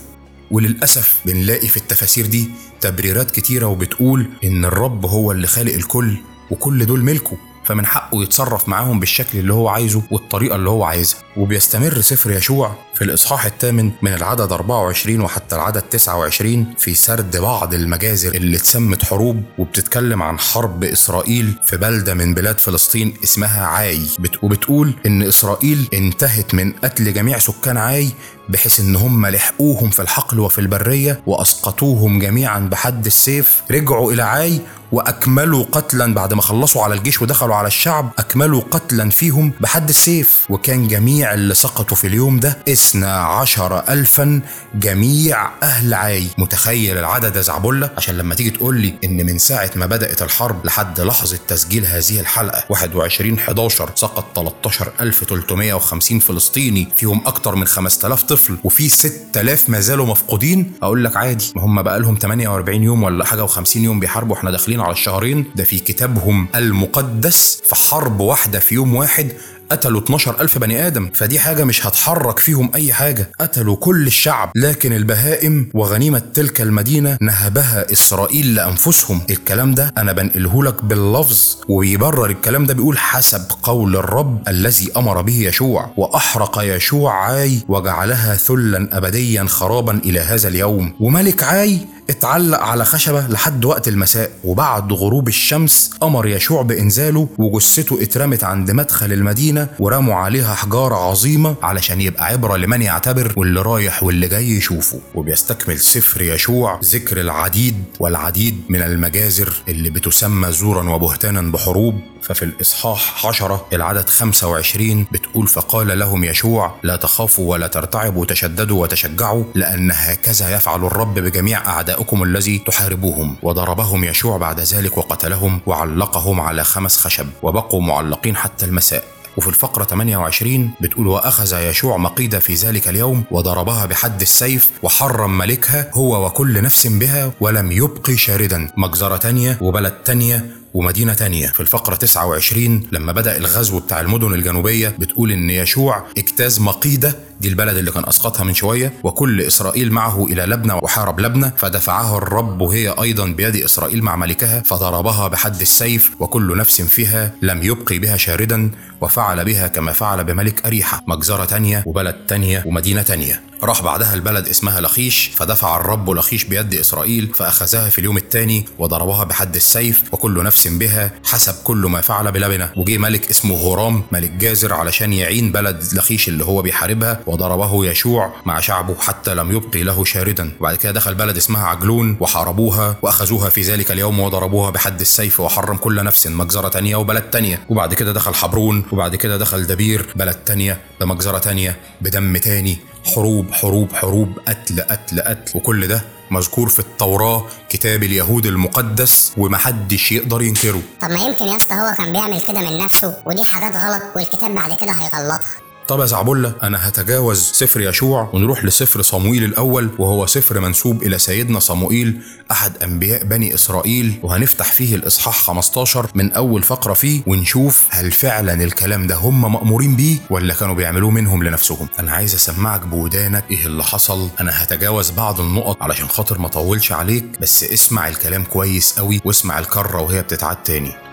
وللأسف 0.51 1.19
بنلاقي 1.25 1.67
في 1.67 1.77
التفاسير 1.77 2.25
دي 2.25 2.49
تبريرات 2.81 3.31
كتيرة 3.31 3.65
وبتقول 3.65 4.29
إن 4.43 4.65
الرب 4.65 5.05
هو 5.05 5.31
اللي 5.31 5.47
خالق 5.47 5.73
الكل 5.73 6.17
وكل 6.51 6.85
دول 6.85 7.03
ملكه 7.03 7.37
فمن 7.65 7.85
حقه 7.85 8.23
يتصرف 8.23 8.69
معاهم 8.69 8.99
بالشكل 8.99 9.39
اللي 9.39 9.53
هو 9.53 9.67
عايزه 9.69 10.01
والطريقة 10.11 10.55
اللي 10.55 10.69
هو 10.69 10.83
عايزها. 10.83 11.19
وبيستمر 11.37 12.01
سفر 12.01 12.31
يشوع 12.31 12.75
في 12.95 13.03
الإصحاح 13.03 13.45
الثامن 13.45 13.91
من 14.01 14.13
العدد 14.13 14.51
24 14.51 15.21
وحتى 15.21 15.55
العدد 15.55 15.81
29 15.81 16.73
في 16.77 16.93
سرد 16.95 17.37
بعض 17.37 17.73
المجازر 17.73 18.35
اللي 18.35 18.57
اتسمت 18.57 19.05
حروب 19.05 19.43
وبتتكلم 19.57 20.23
عن 20.23 20.39
حرب 20.39 20.83
إسرائيل 20.83 21.53
في 21.65 21.77
بلدة 21.77 22.13
من 22.13 22.33
بلاد 22.33 22.59
فلسطين 22.59 23.13
اسمها 23.23 23.65
عاي. 23.65 24.01
بت- 24.19 24.43
وبتقول 24.43 24.93
إن 25.05 25.23
إسرائيل 25.23 25.87
انتهت 25.93 26.53
من 26.55 26.71
قتل 26.71 27.13
جميع 27.13 27.39
سكان 27.39 27.77
عاي 27.77 28.09
بحيث 28.49 28.79
إن 28.79 28.95
هم 28.95 29.27
لحقوهم 29.27 29.89
في 29.89 30.01
الحقل 30.01 30.39
وفي 30.39 30.61
البرية 30.61 31.19
وأسقطوهم 31.25 32.19
جميعا 32.19 32.59
بحد 32.59 33.05
السيف 33.05 33.61
رجعوا 33.71 34.11
إلى 34.11 34.23
عاي 34.23 34.61
وأكملوا 34.91 35.65
قتلا 35.71 36.13
بعد 36.13 36.33
ما 36.33 36.41
خلصوا 36.41 36.83
على 36.83 36.93
الجيش 36.95 37.21
ودخلوا 37.21 37.55
على 37.55 37.67
الشعب 37.67 38.09
أكملوا 38.19 38.61
قتلا 38.71 39.09
فيهم 39.09 39.51
بحد 39.61 39.89
السيف. 39.89 40.45
وكان 40.49 40.87
جميع 40.87 41.33
اللي 41.33 41.55
سقطوا 41.55 41.97
في 41.97 42.07
اليوم 42.07 42.39
ده 42.39 42.57
اثنا 42.69 43.17
عشر 43.19 43.79
الفا 43.89 44.41
جميع 44.75 45.49
أهل 45.63 45.93
عاي. 45.93 46.27
متخيل 46.37 46.97
العدد 46.97 47.35
يا 47.35 47.41
زعبله 47.41 47.89
عشان 47.97 48.17
لما 48.17 48.35
تيجي 48.35 48.49
تقول 48.49 48.77
لي 48.81 48.93
إن 49.03 49.25
من 49.25 49.37
ساعة 49.37 49.71
ما 49.75 49.85
بدأت 49.85 50.21
الحرب 50.21 50.65
لحد 50.65 51.01
لحظة 51.01 51.39
تسجيل 51.47 51.85
هذه 51.85 52.19
الحلقة 52.19 52.63
21 52.69 53.37
11 53.39 53.91
سقط 53.95 54.25
13350 54.35 56.19
فلسطيني 56.19 56.87
فيهم 56.97 57.21
أكتر 57.25 57.55
من 57.55 57.67
5000 57.67 58.23
طفل. 58.23 58.38
وفي 58.63 58.89
6000 58.89 59.69
ما 59.69 59.79
زالوا 59.79 60.05
مفقودين 60.05 60.71
أقول 60.83 61.03
لك 61.03 61.17
عادي. 61.17 61.51
ما 61.55 61.61
هم 61.61 61.81
بقى 61.81 61.99
لهم 61.99 62.17
48 62.21 62.83
يوم 62.83 63.03
ولا 63.03 63.25
حاجة 63.25 63.47
و50 63.47 63.75
يوم 63.75 63.99
بيحاربوا 63.99 64.35
إحنا 64.35 64.51
داخلين 64.51 64.79
على 64.81 64.91
الشهرين. 64.91 65.45
ده 65.55 65.63
في 65.63 65.79
كتابهم 65.79 66.47
المقدس 66.55 67.61
في 67.65 67.75
حرب 67.75 68.19
واحدة 68.19 68.59
في 68.59 68.75
يوم 68.75 68.95
واحد 68.95 69.31
قتلوا 69.71 70.01
12 70.01 70.41
ألف 70.41 70.57
بني 70.57 70.87
آدم 70.87 71.09
فدي 71.13 71.39
حاجة 71.39 71.63
مش 71.63 71.87
هتحرك 71.87 72.39
فيهم 72.39 72.71
أي 72.75 72.93
حاجة. 72.93 73.31
قتلوا 73.39 73.75
كل 73.75 74.07
الشعب 74.07 74.51
لكن 74.55 74.93
البهائم 74.93 75.69
وغنيمة 75.73 76.21
تلك 76.33 76.61
المدينة 76.61 77.17
نهبها 77.21 77.91
إسرائيل 77.93 78.55
لأنفسهم. 78.55 79.21
الكلام 79.29 79.73
ده 79.73 79.93
أنا 79.97 80.11
بنقله 80.13 80.63
لك 80.63 80.83
باللفظ 80.85 81.55
ويبرر 81.69 82.25
الكلام 82.25 82.65
ده 82.65 82.73
بيقول 82.73 82.97
حسب 82.97 83.41
قول 83.63 83.95
الرب 83.95 84.47
الذي 84.47 84.91
أمر 84.97 85.21
به 85.21 85.35
يشوع 85.35 85.91
وأحرق 85.97 86.59
يشوع 86.63 87.13
عاي 87.25 87.59
وجعلها 87.67 88.35
ثلا 88.35 88.97
أبديا 88.97 89.43
خرابا 89.43 89.97
إلى 90.05 90.19
هذا 90.19 90.47
اليوم. 90.47 90.93
وملك 90.99 91.43
عاي 91.43 91.79
اتعلق 92.09 92.59
على 92.59 92.85
خشبة 92.85 93.27
لحد 93.27 93.65
وقت 93.65 93.87
المساء 93.87 94.31
وبعد 94.43 94.93
غروب 94.93 95.27
الشمس 95.27 95.91
أمر 96.03 96.27
يشوع 96.27 96.61
بإنزاله 96.61 97.27
وجثته 97.37 98.03
اترمت 98.03 98.43
عند 98.43 98.71
مدخل 98.71 99.13
المدينة 99.13 99.67
ورموا 99.79 100.15
عليها 100.15 100.55
حجارة 100.55 100.95
عظيمة 100.95 101.55
علشان 101.63 102.01
يبقى 102.01 102.25
عبرة 102.25 102.57
لمن 102.57 102.81
يعتبر 102.81 103.33
واللي 103.37 103.61
رايح 103.61 104.03
واللي 104.03 104.27
جاي 104.27 104.49
يشوفه. 104.49 104.99
وبيستكمل 105.15 105.79
سفر 105.79 106.21
يشوع 106.21 106.79
ذكر 106.83 107.21
العديد 107.21 107.83
والعديد 107.99 108.61
من 108.69 108.81
المجازر 108.81 109.53
اللي 109.67 109.89
بتسمى 109.89 110.51
زورا 110.51 110.89
وبهتانا 110.89 111.41
بحروب. 111.41 111.95
ففي 112.21 112.43
الإصحاح 112.45 113.25
10 113.25 113.65
العدد 113.73 114.09
25 114.09 115.05
بتقول 115.11 115.47
فقال 115.47 115.99
لهم 115.99 116.23
يشوع 116.23 116.75
لا 116.83 116.95
تخافوا 116.95 117.51
ولا 117.51 117.67
ترتعبوا 117.67 118.25
تشددوا 118.25 118.81
وتشجعوا 118.81 119.43
لأن 119.55 119.91
هكذا 119.91 120.55
يفعل 120.55 120.85
الرب 120.85 121.13
بجميع 121.19 121.67
أعدائكم 121.67 121.98
الذي 122.23 122.57
تحاربوهم. 122.57 123.35
وضربهم 123.43 124.03
يشوع 124.03 124.37
بعد 124.37 124.59
ذلك 124.59 124.97
وقتلهم 124.97 125.61
وعلقهم 125.65 126.41
على 126.41 126.63
خمس 126.63 126.97
خشب. 126.97 127.27
وبقوا 127.41 127.81
معلقين 127.81 128.35
حتى 128.35 128.65
المساء. 128.65 129.03
وفي 129.37 129.47
الفقرة 129.47 129.83
28 129.83 130.71
بتقول 130.81 131.07
وأخذ 131.07 131.69
يشوع 131.69 131.97
مقيدة 131.97 132.39
في 132.39 132.53
ذلك 132.53 132.87
اليوم 132.87 133.23
وضربها 133.31 133.85
بحد 133.85 134.21
السيف 134.21 134.69
وحرم 134.83 135.37
ملكها 135.37 135.91
هو 135.93 136.25
وكل 136.25 136.61
نفس 136.61 136.87
بها 136.87 137.31
ولم 137.39 137.71
يبقي 137.71 138.17
شاردا. 138.17 138.71
مجزرة 138.77 139.17
تانية 139.17 139.57
وبلد 139.61 139.93
تانية 140.05 140.45
ومدينة 140.73 141.13
تانية. 141.13 141.47
في 141.47 141.59
الفقرة 141.59 141.95
29 141.95 142.87
لما 142.91 143.11
بدأ 143.11 143.37
الغزو 143.37 143.79
بتاع 143.79 143.99
المدن 143.99 144.33
الجنوبية 144.33 144.89
بتقول 144.99 145.31
إن 145.31 145.49
يشوع 145.49 146.03
اجتاز 146.17 146.59
مقيدة 146.59 147.15
دي 147.39 147.47
البلد 147.47 147.77
اللي 147.77 147.91
كان 147.91 148.05
أسقطها 148.07 148.43
من 148.43 148.53
شوية 148.53 148.93
وكل 149.03 149.41
إسرائيل 149.41 149.91
معه 149.91 150.25
إلى 150.25 150.41
لبنى 150.45 150.73
وحارب 150.73 151.19
لبنى 151.19 151.51
فدفعها 151.57 152.17
الرب 152.17 152.61
وهي 152.61 152.89
أيضا 153.01 153.25
بيد 153.25 153.55
إسرائيل 153.55 154.03
مع 154.03 154.15
ملكها 154.15 154.61
فضربها 154.65 155.27
بحد 155.27 155.61
السيف 155.61 156.11
وكل 156.19 156.57
نفس 156.57 156.81
فيها 156.81 157.31
لم 157.41 157.63
يبقي 157.63 157.99
بها 157.99 158.17
شاردا 158.17 158.71
وفعل 159.01 159.45
بها 159.45 159.67
كما 159.67 159.91
فعل 159.91 160.23
بملك 160.23 160.65
أريحة 160.65 161.03
مجزرة 161.07 161.45
تانية 161.45 161.83
وبلد 161.85 162.15
تانية 162.27 162.63
ومدينة 162.65 163.01
تانية. 163.01 163.41
راح 163.63 163.81
بعدها 163.81 164.13
البلد 164.13 164.47
اسمها 164.47 164.81
لخيش 164.81 165.31
فدفع 165.35 165.77
الرب 165.79 166.09
لخيش 166.09 166.43
بيد 166.43 166.73
إسرائيل 166.73 167.31
فأخذها 167.35 167.89
في 167.89 167.99
اليوم 167.99 168.17
الثاني 168.17 168.65
وضربها 168.77 169.23
بحد 169.23 169.55
السيف 169.55 170.03
وكل 170.11 170.43
نفس 170.43 170.67
بها 170.67 171.11
حسب 171.25 171.53
كل 171.63 171.77
ما 171.77 172.01
فعل 172.01 172.31
بلبنة. 172.31 172.69
وجي 172.77 172.97
ملك 172.97 173.29
اسمه 173.29 173.55
غرام 173.55 174.03
ملك 174.11 174.31
جازر 174.31 174.73
علشان 174.73 175.13
يعين 175.13 175.51
بلد 175.51 175.83
لخيش 175.93 176.27
اللي 176.27 176.45
هو 176.45 176.61
بيحاربها 176.61 177.19
وضربه 177.29 177.85
يشوع 177.85 178.33
مع 178.45 178.59
شعبه 178.59 178.95
حتى 178.99 179.35
لم 179.35 179.51
يبقي 179.51 179.83
له 179.83 180.05
شاردا. 180.05 180.51
وبعد 180.59 180.75
كده 180.75 180.91
دخل 180.91 181.15
بلد 181.15 181.37
اسمها 181.37 181.67
عجلون 181.67 182.17
وحاربوها 182.19 182.95
وأخذوها 183.01 183.49
في 183.49 183.61
ذلك 183.61 183.91
اليوم 183.91 184.19
وضربوها 184.19 184.69
بحد 184.69 185.01
السيف 185.01 185.39
وحرم 185.39 185.77
كل 185.77 186.03
نفس 186.03 186.27
مجزرة 186.27 186.69
تانية 186.69 186.95
وبلد 186.95 187.23
تانية. 187.23 187.61
وبعد 187.69 187.93
كده 187.93 188.13
دخل 188.13 188.35
حبرون 188.35 188.83
وبعد 188.91 189.15
كده 189.15 189.37
دخل 189.37 189.67
دبير 189.67 190.13
بلد 190.15 190.35
تانية 190.35 190.81
بمجزرة 191.01 191.37
تانية 191.37 191.77
بدم 192.01 192.37
تاني. 192.37 192.77
حروب 193.15 193.51
حروب 193.51 193.93
حروب 193.93 194.39
قتل 194.47 194.81
قتل 194.81 195.21
قتل. 195.21 195.51
وكل 195.57 195.87
ده 195.87 196.01
مذكور 196.31 196.69
في 196.69 196.79
التوراة 196.79 197.45
كتاب 197.69 198.03
اليهود 198.03 198.45
المقدس 198.45 199.33
ومحدش 199.37 200.11
يقدر 200.11 200.41
ينكره. 200.41 200.81
طب 201.01 201.09
ما 201.09 201.19
يمكن 201.25 201.45
يا 201.45 201.57
اسطى 201.57 201.75
هو 201.75 201.95
كان 201.97 202.11
بيعمل 202.11 202.41
كده 202.41 202.59
من 202.59 202.77
نفسه 202.77 203.17
ودي 203.25 203.43
حاجات 203.43 203.77
غلط 203.77 204.03
والكتاب 204.15 204.55
بعد 204.55 204.77
كده 204.77 204.91
هيغلطها. 204.91 205.68
طب 205.89 205.99
يا 205.99 206.05
زعبلة 206.05 206.53
أنا 206.63 206.87
هتجاوز 206.87 207.51
سفر 207.53 207.81
يشوع 207.81 208.29
ونروح 208.33 208.65
لسفر 208.65 209.01
صموئيل 209.01 209.43
الأول 209.43 209.89
وهو 209.99 210.25
سفر 210.25 210.59
منسوب 210.59 211.03
إلى 211.03 211.19
سيدنا 211.19 211.59
صموئيل 211.59 212.21
أحد 212.51 212.83
أنبياء 212.83 213.23
بني 213.23 213.53
إسرائيل 213.53 214.19
وهنفتح 214.23 214.71
فيه 214.71 214.95
الإصحاح 214.95 215.37
15 215.39 216.09
من 216.15 216.31
أول 216.33 216.63
فقرة 216.63 216.93
فيه 216.93 217.21
ونشوف 217.27 217.87
هل 217.89 218.11
فعلا 218.11 218.53
الكلام 218.63 219.07
ده 219.07 219.15
هم 219.15 219.53
مأمورين 219.53 219.95
بيه 219.95 220.17
ولا 220.29 220.53
كانوا 220.53 220.75
بيعملوه 220.75 221.11
منهم 221.11 221.43
لنفسهم. 221.43 221.87
أنا 221.99 222.11
عايز 222.11 222.35
أسمعك 222.35 222.81
بودانك 222.81 223.43
إيه 223.51 223.65
اللي 223.65 223.83
حصل. 223.83 224.29
أنا 224.41 224.63
هتجاوز 224.63 225.09
بعض 225.09 225.39
النقط 225.41 225.83
علشان 225.83 226.07
خاطر 226.07 226.39
ما 226.39 226.47
أطولش 226.47 226.91
عليك 226.91 227.25
بس 227.41 227.63
اسمع 227.63 228.07
الكلام 228.07 228.43
كويس 228.43 228.99
قوي 228.99 229.21
واسمع 229.25 229.59
الكرة 229.59 230.01
وهي 230.01 230.21
بتتعاد 230.21 230.57
تاني. 230.63 231.08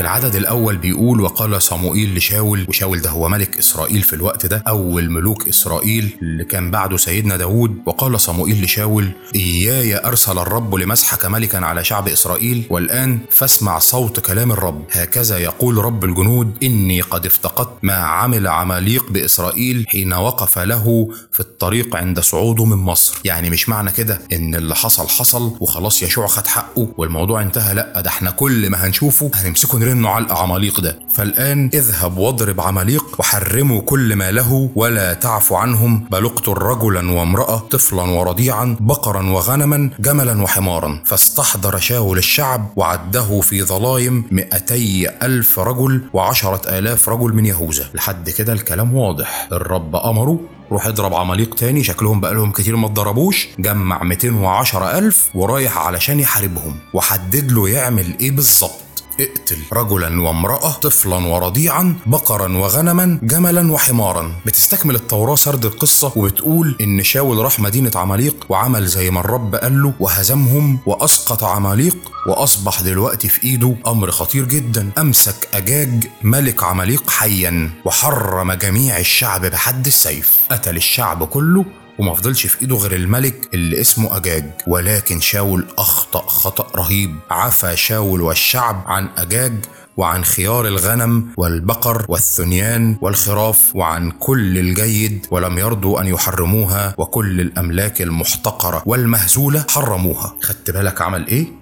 في 0.00 0.04
العدد 0.06 0.36
الأول 0.36 0.76
بيقول 0.76 1.20
وقال 1.20 1.62
صموئيل 1.62 2.14
لشاول 2.16 2.66
وشاول 2.68 3.00
ده 3.00 3.10
هو 3.10 3.28
ملك 3.28 3.58
إسرائيل 3.58 4.02
في 4.02 4.12
الوقت 4.12 4.46
ده 4.46 4.62
أول 4.68 5.10
ملوك 5.10 5.48
إسرائيل 5.48 6.16
اللي 6.22 6.44
كان 6.44 6.70
بعده 6.70 6.96
سيدنا 6.96 7.36
داود. 7.36 7.76
وقال 7.86 8.20
صموئيل 8.20 8.64
لشاول 8.64 9.10
إياي 9.34 10.04
أرسل 10.04 10.38
الرب 10.38 10.74
لمسحك 10.74 11.26
ملكا 11.26 11.58
على 11.66 11.84
شعب 11.84 12.08
إسرائيل 12.08 12.62
والآن 12.70 13.18
فاسمع 13.30 13.78
صوت 13.78 14.20
كلام 14.20 14.52
الرب. 14.52 14.84
هكذا 14.90 15.38
يقول 15.38 15.76
رب 15.78 16.04
الجنود 16.04 16.52
إني 16.62 17.00
قد 17.00 17.26
افتقدت 17.26 17.72
ما 17.82 17.94
عمل 17.94 18.46
عماليق 18.48 19.10
بإسرائيل 19.10 19.84
حين 19.88 20.12
وقف 20.12 20.58
له 20.58 21.08
في 21.32 21.40
الطريق 21.40 21.96
عند 21.96 22.20
صعوده 22.20 22.64
من 22.64 22.76
مصر. 22.76 23.18
يعني 23.24 23.50
مش 23.50 23.68
معنى 23.68 23.90
كده 23.90 24.20
إن 24.32 24.54
اللي 24.54 24.74
حصل 24.74 25.08
حصل 25.08 25.56
وخلاص 25.60 26.02
يشوع 26.02 26.26
خد 26.26 26.46
حقه 26.46 26.88
والموضوع 26.96 27.42
انتهى. 27.42 27.74
لأ 27.74 28.00
ده 28.00 28.08
إحنا 28.10 28.30
كل 28.30 28.70
ما 28.70 28.86
هنشوفه 28.86 29.30
هنمسكه 29.34 29.78
نرنه 29.90 30.08
على 30.08 30.26
عماليق 30.30 30.80
ده. 30.80 30.98
فالآن 31.10 31.70
اذهب 31.74 32.16
واضرب 32.16 32.60
عماليق 32.60 33.04
وحرموا 33.18 33.80
كل 33.80 34.16
ما 34.16 34.30
له 34.30 34.70
ولا 34.76 35.14
تعفو 35.14 35.54
عنهم. 35.54 36.04
بل 36.10 36.24
اقتل 36.24 36.52
رجلا 36.52 37.12
وامرأة 37.12 37.58
طفلا 37.58 38.02
ورضيعا 38.02 38.76
بقرا 38.80 39.30
وغنما 39.30 39.90
جملا 40.00 40.42
وحمارا. 40.42 41.00
فاستحضر 41.04 41.78
شاول 41.78 42.18
الشعب 42.18 42.72
وعده 42.76 43.40
في 43.40 43.62
ظلايم 43.62 44.24
مئتي 44.30 45.08
ألف 45.22 45.58
رجل 45.58 46.02
وعشرة 46.12 46.78
آلاف 46.78 47.08
رجل 47.08 47.34
من 47.34 47.46
يهوذا. 47.46 47.84
لحد 47.94 48.30
كده 48.30 48.52
الكلام 48.52 48.94
واضح. 48.94 49.48
الرب 49.52 49.96
أمره. 49.96 50.40
روح 50.72 50.86
اضرب 50.86 51.14
عماليق 51.14 51.54
تاني. 51.54 51.84
شكلهم 51.84 52.20
بقالهم 52.20 52.50
كتير 52.50 52.76
ما 52.76 52.86
اتضربوش. 52.86 53.48
جمع 53.58 54.02
210 54.02 54.98
ألف 54.98 55.30
ورايح 55.34 55.78
علشان 55.78 56.20
يحاربهم. 56.20 56.76
وحدد 56.94 57.52
له 57.52 57.68
يعمل 57.68 58.14
إيه 58.20 58.30
بالظبط. 58.30 58.89
اقتل 59.20 59.58
رجلا 59.72 60.22
وامرأة 60.22 60.70
طفلا 60.70 61.16
ورضيعا 61.16 61.94
بقرا 62.06 62.58
وغنما 62.58 63.18
جملا 63.22 63.72
وحمارا. 63.72 64.32
بتستكمل 64.46 64.94
التوراة 64.94 65.34
سرد 65.34 65.64
القصة 65.64 66.12
وبتقول 66.16 66.76
إن 66.80 67.02
شاول 67.02 67.38
راح 67.38 67.60
مدينة 67.60 67.90
عماليق 67.94 68.46
وعمل 68.48 68.86
زي 68.86 69.10
ما 69.10 69.20
الرب 69.20 69.54
قال 69.54 69.82
له 69.82 69.92
وهزمهم 70.00 70.78
وأسقط 70.86 71.44
عماليق 71.44 71.96
وأصبح 72.26 72.80
دلوقتي 72.82 73.28
في 73.28 73.44
إيده 73.44 73.76
أمر 73.86 74.10
خطير 74.10 74.44
جدا. 74.44 74.90
أمسك 74.98 75.48
أجاج 75.54 76.06
ملك 76.22 76.64
عماليق 76.64 77.10
حيا 77.10 77.70
وحرم 77.84 78.52
جميع 78.52 78.98
الشعب 78.98 79.46
بحد 79.46 79.86
السيف. 79.86 80.32
قتل 80.50 80.76
الشعب 80.76 81.24
كله 81.24 81.64
وما 81.98 82.14
فضلش 82.14 82.46
في 82.46 82.60
إيده 82.62 82.76
غير 82.76 82.92
الملك 82.94 83.48
اللي 83.54 83.80
اسمه 83.80 84.16
أجاج. 84.16 84.44
ولكن 84.66 85.20
شاول 85.20 85.66
أخطأ 85.78 86.26
خطأ 86.26 86.66
رهيب. 86.76 87.16
عفى 87.30 87.76
شاول 87.76 88.20
والشعب 88.20 88.84
عن 88.86 89.08
أجاج 89.18 89.52
وعن 89.96 90.24
خيار 90.24 90.66
الغنم 90.66 91.26
والبقر 91.36 92.04
والثنيان 92.08 92.96
والخراف 93.00 93.76
وعن 93.76 94.10
كل 94.10 94.58
الجيد 94.58 95.26
ولم 95.30 95.58
يرضوا 95.58 96.00
أن 96.00 96.06
يحرموها 96.06 96.94
وكل 96.98 97.40
الأملاك 97.40 98.02
المحتقرة 98.02 98.82
والمهزولة 98.86 99.64
حرموها. 99.70 100.36
خدت 100.42 100.70
بالك 100.70 101.02
عمل 101.02 101.26
إيه؟ 101.26 101.59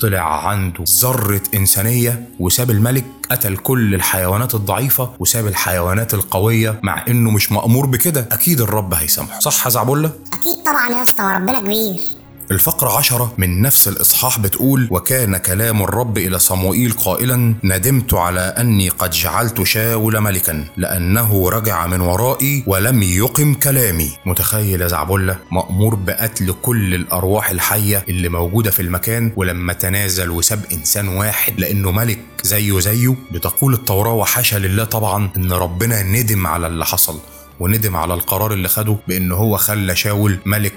طلع 0.00 0.48
عنده 0.48 0.84
ذرة 1.00 1.40
إنسانية 1.54 2.28
وساب 2.40 2.70
الملك 2.70 3.04
قتل 3.30 3.56
كل 3.56 3.94
الحيوانات 3.94 4.54
الضعيفة 4.54 5.10
وساب 5.18 5.46
الحيوانات 5.46 6.14
القوية 6.14 6.80
مع 6.82 7.04
إنه 7.08 7.30
مش 7.30 7.52
مأمور 7.52 7.86
بكده 7.86 8.28
أكيد 8.32 8.60
الرب 8.60 8.94
هيسامحه 8.94 9.40
صح 9.40 9.64
يا 9.64 9.70
زعبولة؟ 9.70 10.10
أكيد 10.32 10.62
طبعا 10.66 10.88
يا 10.98 11.02
أسطى 11.02 11.22
ربنا 11.36 11.60
كبير 11.60 11.96
الفقرة 12.50 12.98
عشرة 12.98 13.32
من 13.38 13.62
نفس 13.62 13.88
الإصحاح 13.88 14.38
بتقول 14.38 14.88
وكان 14.90 15.36
كلام 15.36 15.82
الرب 15.82 16.18
إلى 16.18 16.38
صموئيل 16.38 16.92
قائلا 16.92 17.54
ندمت 17.64 18.14
على 18.14 18.40
أني 18.40 18.88
قد 18.88 19.10
جعلت 19.10 19.62
شاول 19.62 20.20
ملكا 20.20 20.64
لأنه 20.76 21.48
رجع 21.50 21.86
من 21.86 22.00
ورائي 22.00 22.64
ولم 22.66 23.02
يقم 23.02 23.54
كلامي. 23.54 24.10
متخيل 24.26 24.80
يا 24.80 24.88
زعبلة 24.88 25.36
مأمور 25.52 25.94
بقتل 25.94 26.54
كل 26.62 26.94
الأرواح 26.94 27.50
الحية 27.50 28.04
اللي 28.08 28.28
موجودة 28.28 28.70
في 28.70 28.82
المكان 28.82 29.32
ولما 29.36 29.72
تنازل 29.72 30.30
وساب 30.30 30.64
إنسان 30.72 31.08
واحد 31.08 31.60
لأنه 31.60 31.90
ملك 31.90 32.18
زيه 32.42 32.80
زيه؟ 32.80 33.14
بتقول 33.32 33.74
التوراة 33.74 34.12
وحاشا 34.14 34.56
لله 34.56 34.84
طبعا 34.84 35.30
إن 35.36 35.52
ربنا 35.52 36.02
ندم 36.02 36.46
على 36.46 36.66
اللي 36.66 36.84
حصل 36.84 37.18
وندم 37.60 37.96
على 37.96 38.14
القرار 38.14 38.52
اللي 38.52 38.68
خده 38.68 38.96
بإن 39.08 39.32
هو 39.32 39.56
خلى 39.56 39.96
شاول 39.96 40.38
ملك 40.46 40.72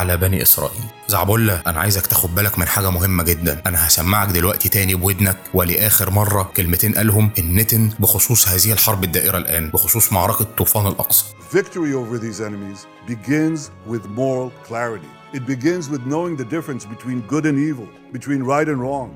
على 0.00 0.16
بني 0.16 0.42
إسرائيل 0.42 0.82
زعبولة 1.08 1.62
أنا 1.66 1.80
عايزك 1.80 2.06
تاخد 2.06 2.34
بالك 2.34 2.58
من 2.58 2.66
حاجة 2.66 2.90
مهمة 2.90 3.22
جدا 3.22 3.62
أنا 3.66 3.86
هسمعك 3.86 4.28
دلوقتي 4.28 4.68
تاني 4.68 4.94
بودنك 4.94 5.36
ولآخر 5.54 6.10
مرة 6.10 6.50
كلمتين 6.56 6.94
قالهم 6.94 7.30
النتن 7.38 7.90
بخصوص 7.98 8.48
هذه 8.48 8.72
الحرب 8.72 9.04
الدائرة 9.04 9.38
الآن 9.38 9.70
بخصوص 9.70 10.12
معركة 10.12 10.46
طوفان 10.56 10.86
الأقصى 10.86 11.24
Victory 11.52 11.92
over 11.94 12.16
these 12.18 12.40
enemies 12.40 12.86
begins 13.06 13.60
with 13.92 14.04
moral 14.20 14.50
clarity. 14.68 15.10
It 15.34 15.44
begins 15.46 15.84
with 15.92 16.02
knowing 16.06 16.36
the 16.36 16.48
difference 16.56 16.84
between 16.94 17.18
good 17.32 17.44
and 17.50 17.58
evil, 17.70 17.88
between 18.12 18.40
right 18.52 18.68
and 18.72 18.80
wrong. 18.80 19.10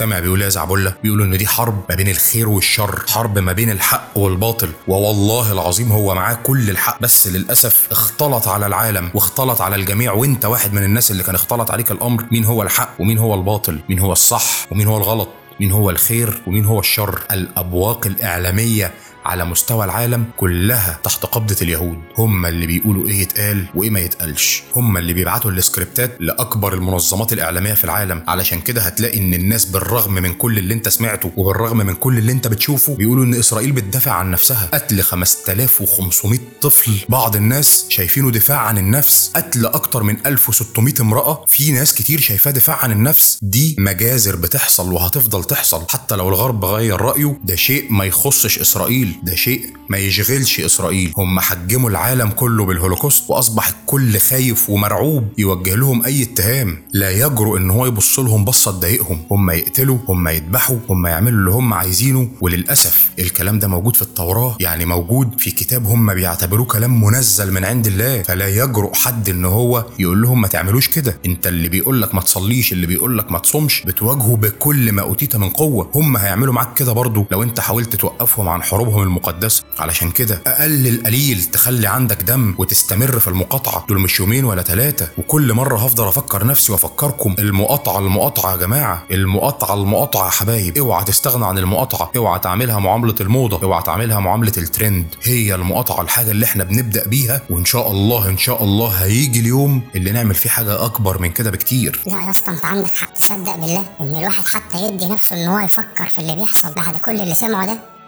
سامع 0.00 0.18
بيقول 0.18 0.38
إيه 0.38 0.44
يا 0.44 0.50
زعبولة؟ 0.50 0.94
بيقولوا 1.02 1.24
إن 1.26 1.36
دي 1.38 1.46
حرب 1.46 1.84
ما 1.88 1.94
بين 1.94 2.08
الخير 2.08 2.48
والشر 2.48 3.02
حرب 3.08 3.38
ما 3.38 3.52
بين 3.52 3.70
الحق 3.70 4.18
والباطل 4.18 4.68
ووالله 4.88 5.52
العظيم 5.52 5.92
هو 5.92 6.14
معاه 6.14 6.34
كل 6.34 6.70
الحق. 6.70 7.00
بس 7.00 7.28
للأسف 7.28 7.88
اختلط 7.90 8.48
على 8.48 8.66
العالم 8.66 9.10
واختلط 9.14 9.60
على 9.60 9.76
الجميع 9.76 10.12
وأنت 10.12 10.44
واحد 10.44 10.72
من 10.72 10.84
الناس 10.84 11.10
اللي 11.10 11.22
كان 11.22 11.34
اختلط 11.34 11.70
عليك 11.70 11.90
الأمر 11.90 12.24
مين 12.32 12.44
هو 12.44 12.62
الحق 12.62 12.90
ومين 13.00 13.18
هو 13.18 13.34
الباطل؟ 13.34 13.80
مين 13.88 13.98
هو 13.98 14.12
الصح 14.12 14.66
ومين 14.72 14.86
هو 14.86 14.96
الغلط؟ 14.96 15.28
مين 15.60 15.72
هو 15.72 15.90
الخير 15.90 16.42
ومين 16.46 16.64
هو 16.64 16.80
الشر؟ 16.80 17.20
الأبواق 17.30 18.06
الإعلامية 18.06 18.90
على 19.24 19.44
مستوى 19.44 19.84
العالم 19.84 20.24
كلها 20.36 20.98
تحت 21.04 21.26
قبضة 21.26 21.56
اليهود. 21.62 21.98
هم 22.18 22.46
اللي 22.46 22.66
بيقولوا 22.66 23.08
إيه 23.08 23.20
يتقال 23.22 23.64
وإيه 23.74 23.90
ما 23.90 24.00
يتقالش. 24.00 24.62
هم 24.76 24.96
اللي 24.96 25.12
بيبعتوا 25.12 25.50
السكريبتات 25.50 26.16
لأكبر 26.20 26.74
المنظمات 26.74 27.32
الإعلامية 27.32 27.74
في 27.74 27.84
العالم. 27.84 28.22
علشان 28.28 28.60
كده 28.60 28.82
هتلاقي 28.82 29.18
إن 29.18 29.34
الناس 29.34 29.64
بالرغم 29.64 30.14
من 30.14 30.32
كل 30.32 30.58
اللي 30.58 30.74
أنت 30.74 30.88
سمعته 30.88 31.32
وبالرغم 31.36 31.76
من 31.76 31.94
كل 31.94 32.18
اللي 32.18 32.32
أنت 32.32 32.48
بتشوفه 32.48 32.94
بيقولوا 32.94 33.24
إن 33.24 33.34
إسرائيل 33.34 33.72
بتدافع 33.72 34.12
عن 34.12 34.30
نفسها. 34.30 34.68
قتل 34.74 35.02
5500 35.02 36.38
طفل. 36.60 36.92
بعض 37.08 37.36
الناس 37.36 37.86
شايفينه 37.88 38.30
دفاع 38.30 38.58
عن 38.58 38.78
النفس. 38.78 39.30
قتل 39.36 39.66
أكتر 39.66 40.02
من 40.02 40.26
1600 40.26 40.94
امرأة. 41.00 41.44
في 41.48 41.72
ناس 41.72 41.94
كتير 41.94 42.20
شايفاه 42.20 42.50
دفاع 42.50 42.76
عن 42.76 42.92
النفس. 42.92 43.38
دي 43.42 43.76
مجازر 43.78 44.36
بتحصل 44.36 44.92
وهتفضل 44.92 45.44
تحصل. 45.44 45.86
حتى 45.88 46.16
لو 46.16 46.28
الغرب 46.28 46.64
غير 46.64 47.00
رأيه 47.00 47.38
ده 47.44 47.56
شيء 47.56 47.92
ما 47.92 48.04
يخصش 48.04 48.58
إسرائيل. 48.58 49.09
ده 49.22 49.34
شيء 49.34 49.66
ما 49.88 49.98
يشغلش 49.98 50.60
إسرائيل. 50.60 51.12
هم 51.16 51.40
حجموا 51.40 51.90
العالم 51.90 52.28
كله 52.28 52.64
بالهولوكوست 52.64 53.30
وأصبح 53.30 53.68
الكل 53.68 54.18
خايف 54.18 54.70
ومرعوب 54.70 55.28
يوجه 55.38 55.74
لهم 55.74 56.04
أي 56.04 56.22
اتهام. 56.22 56.78
لا 56.92 57.10
يجرؤ 57.10 57.56
إن 57.56 57.70
هو 57.70 57.86
يبص 57.86 58.18
لهم 58.18 58.44
بصة 58.44 58.70
تضايقهم. 58.70 59.22
هم 59.30 59.50
يقتلوا 59.50 59.98
هم 60.08 60.28
يذبحوا 60.28 60.76
هم 60.88 61.06
يعملوا 61.06 61.38
اللي 61.38 61.50
هم 61.50 61.74
عايزينه. 61.74 62.28
وللأسف 62.40 63.10
الكلام 63.18 63.58
ده 63.58 63.68
موجود 63.68 63.96
في 63.96 64.02
التوراة 64.02 64.56
يعني 64.60 64.84
موجود 64.84 65.40
في 65.40 65.50
كتاب 65.50 65.86
هم 65.86 66.14
بيعتبروه 66.14 66.66
كلام 66.66 67.04
منزل 67.04 67.52
من 67.52 67.64
عند 67.64 67.86
الله. 67.86 68.22
فلا 68.22 68.48
يجرؤ 68.48 68.94
حد 68.94 69.28
إن 69.28 69.44
هو 69.44 69.86
يقول 69.98 70.22
لهم 70.22 70.40
ما 70.40 70.48
تعملوش 70.48 70.88
كده. 70.88 71.16
أنت 71.26 71.46
اللي 71.46 71.68
بيقول 71.68 72.02
لك 72.02 72.14
ما 72.14 72.20
تصليش 72.20 72.72
اللي 72.72 72.86
بيقول 72.86 73.18
لك 73.18 73.32
ما 73.32 73.38
تصومش 73.38 73.82
بتواجهه 73.86 74.36
بكل 74.36 74.92
ما 74.92 75.02
أوتيت 75.02 75.36
من 75.36 75.48
قوة. 75.48 75.90
هم 75.94 76.16
هيعملوا 76.16 76.54
معاك 76.54 76.74
كده 76.74 76.92
برضه 76.92 77.26
لو 77.30 77.42
أنت 77.42 77.60
حاولت 77.60 77.96
توقفهم 77.96 78.48
عن 78.48 78.62
حروبهم 78.62 78.99
المقدسة 79.02 79.62
علشان 79.78 80.10
كده 80.10 80.42
أقل 80.46 80.86
القليل 80.86 81.44
تخلي 81.44 81.86
عندك 81.86 82.22
دم 82.22 82.54
وتستمر 82.58 83.18
في 83.18 83.28
المقاطعة. 83.28 83.86
دول 83.88 84.00
مش 84.00 84.20
يومين 84.20 84.44
ولا 84.44 84.62
ثلاثة 84.62 85.08
وكل 85.18 85.52
مرة 85.54 85.78
هفضل 85.78 86.08
أفكر 86.08 86.46
نفسي 86.46 86.72
وأفكركم. 86.72 87.34
المقاطعة 87.38 87.98
المقاطعة 87.98 88.52
يا 88.52 88.56
جماعة. 88.56 89.02
المقاطعة 89.10 89.74
المقاطعة 89.74 90.24
يا 90.24 90.30
حبايب. 90.30 90.78
اوعى 90.78 91.04
تستغنى 91.04 91.46
عن 91.46 91.58
المقاطعة. 91.58 92.10
اوعى 92.16 92.38
تعملها 92.38 92.78
معاملة 92.78 93.14
الموضة. 93.20 93.62
اوعى 93.62 93.82
تعملها 93.82 94.20
معاملة 94.20 94.52
الترند. 94.58 95.06
هي 95.22 95.54
المقاطعة 95.54 96.02
الحاجة 96.02 96.30
اللي 96.30 96.44
إحنا 96.44 96.64
بنبدأ 96.64 97.08
بيها. 97.08 97.40
وإن 97.50 97.64
شاء 97.64 97.90
الله 97.90 98.28
إن 98.28 98.38
شاء 98.38 98.64
الله 98.64 98.88
هيجي 98.88 99.40
اليوم 99.40 99.82
اللي 99.94 100.12
نعمل 100.12 100.34
فيه 100.34 100.50
حاجة 100.50 100.84
أكبر 100.84 101.22
من 101.22 101.30
كده 101.30 101.50
بكتير. 101.50 102.00
لا 102.06 102.24
يا 102.24 102.30
اسطى 102.30 102.50
أنت 102.50 102.64
عندك 102.64 102.90
حق. 102.90 103.12
تصدق 103.14 103.56
بالله 103.56 103.84
إن 104.00 104.16
الواحد 104.16 104.46
حتى 104.46 104.78
يدي 104.86 105.06
نفسه 105.06 105.36
إن 105.36 105.48
هو 105.48 105.58
يفكر 105.58 106.06
في 106.06 106.18
اللي 106.18 106.36
بيحصل 106.36 106.72
بعد 106.74 106.96
كل 106.96 107.20
اللي 107.20 107.34
سمعه 107.34 107.66
ده؟ 107.66 107.99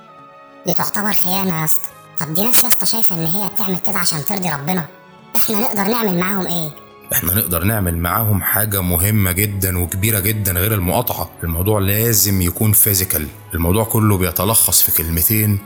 دي 0.67 0.75
تعتبر 0.75 1.13
خيانة 1.13 1.61
يا 1.61 1.65
اسطى. 1.65 1.89
طب 2.21 2.35
دي 2.35 2.43
ناس 2.43 2.63
يا 2.63 2.69
اسطى 2.69 2.87
شايفة 2.87 3.15
إن 3.17 3.27
هي 3.27 3.49
بتعمل 3.49 3.79
كده 3.79 3.99
عشان 3.99 4.25
ترضي 4.25 4.49
ربنا. 4.49 4.87
إحنا 5.37 5.61
نقدر 5.61 5.83
نعمل 5.83 6.19
معاهم 6.19 6.47
إيه؟ 6.47 6.71
إحنا 7.13 7.35
نقدر 7.35 7.65
نعمل 7.65 7.97
معاهم 7.97 8.43
حاجة 8.43 8.81
مهمة 8.83 9.33
جدا 9.33 9.79
وكبيرة 9.79 10.21
جدا 10.21 10.53
غير 10.53 10.75
المقاطعة. 10.75 11.31
الموضوع 11.45 11.81
لازم 11.81 12.43
يكون 12.43 12.73
فيزيكال 12.73 13.27
الموضوع 13.55 13.85
كله 13.85 14.17
بيتلخص 14.19 14.83
في 14.83 15.03
كلمتين. 15.03 15.59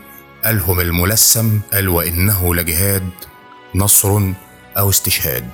قالهم 0.45 0.79
الملثم 0.79 1.47
قال 1.73 1.89
وإنه 1.89 2.55
لجهاد 2.55 3.09
نصر 3.75 4.21
أو 4.77 4.89
استشهاد. 4.89 5.49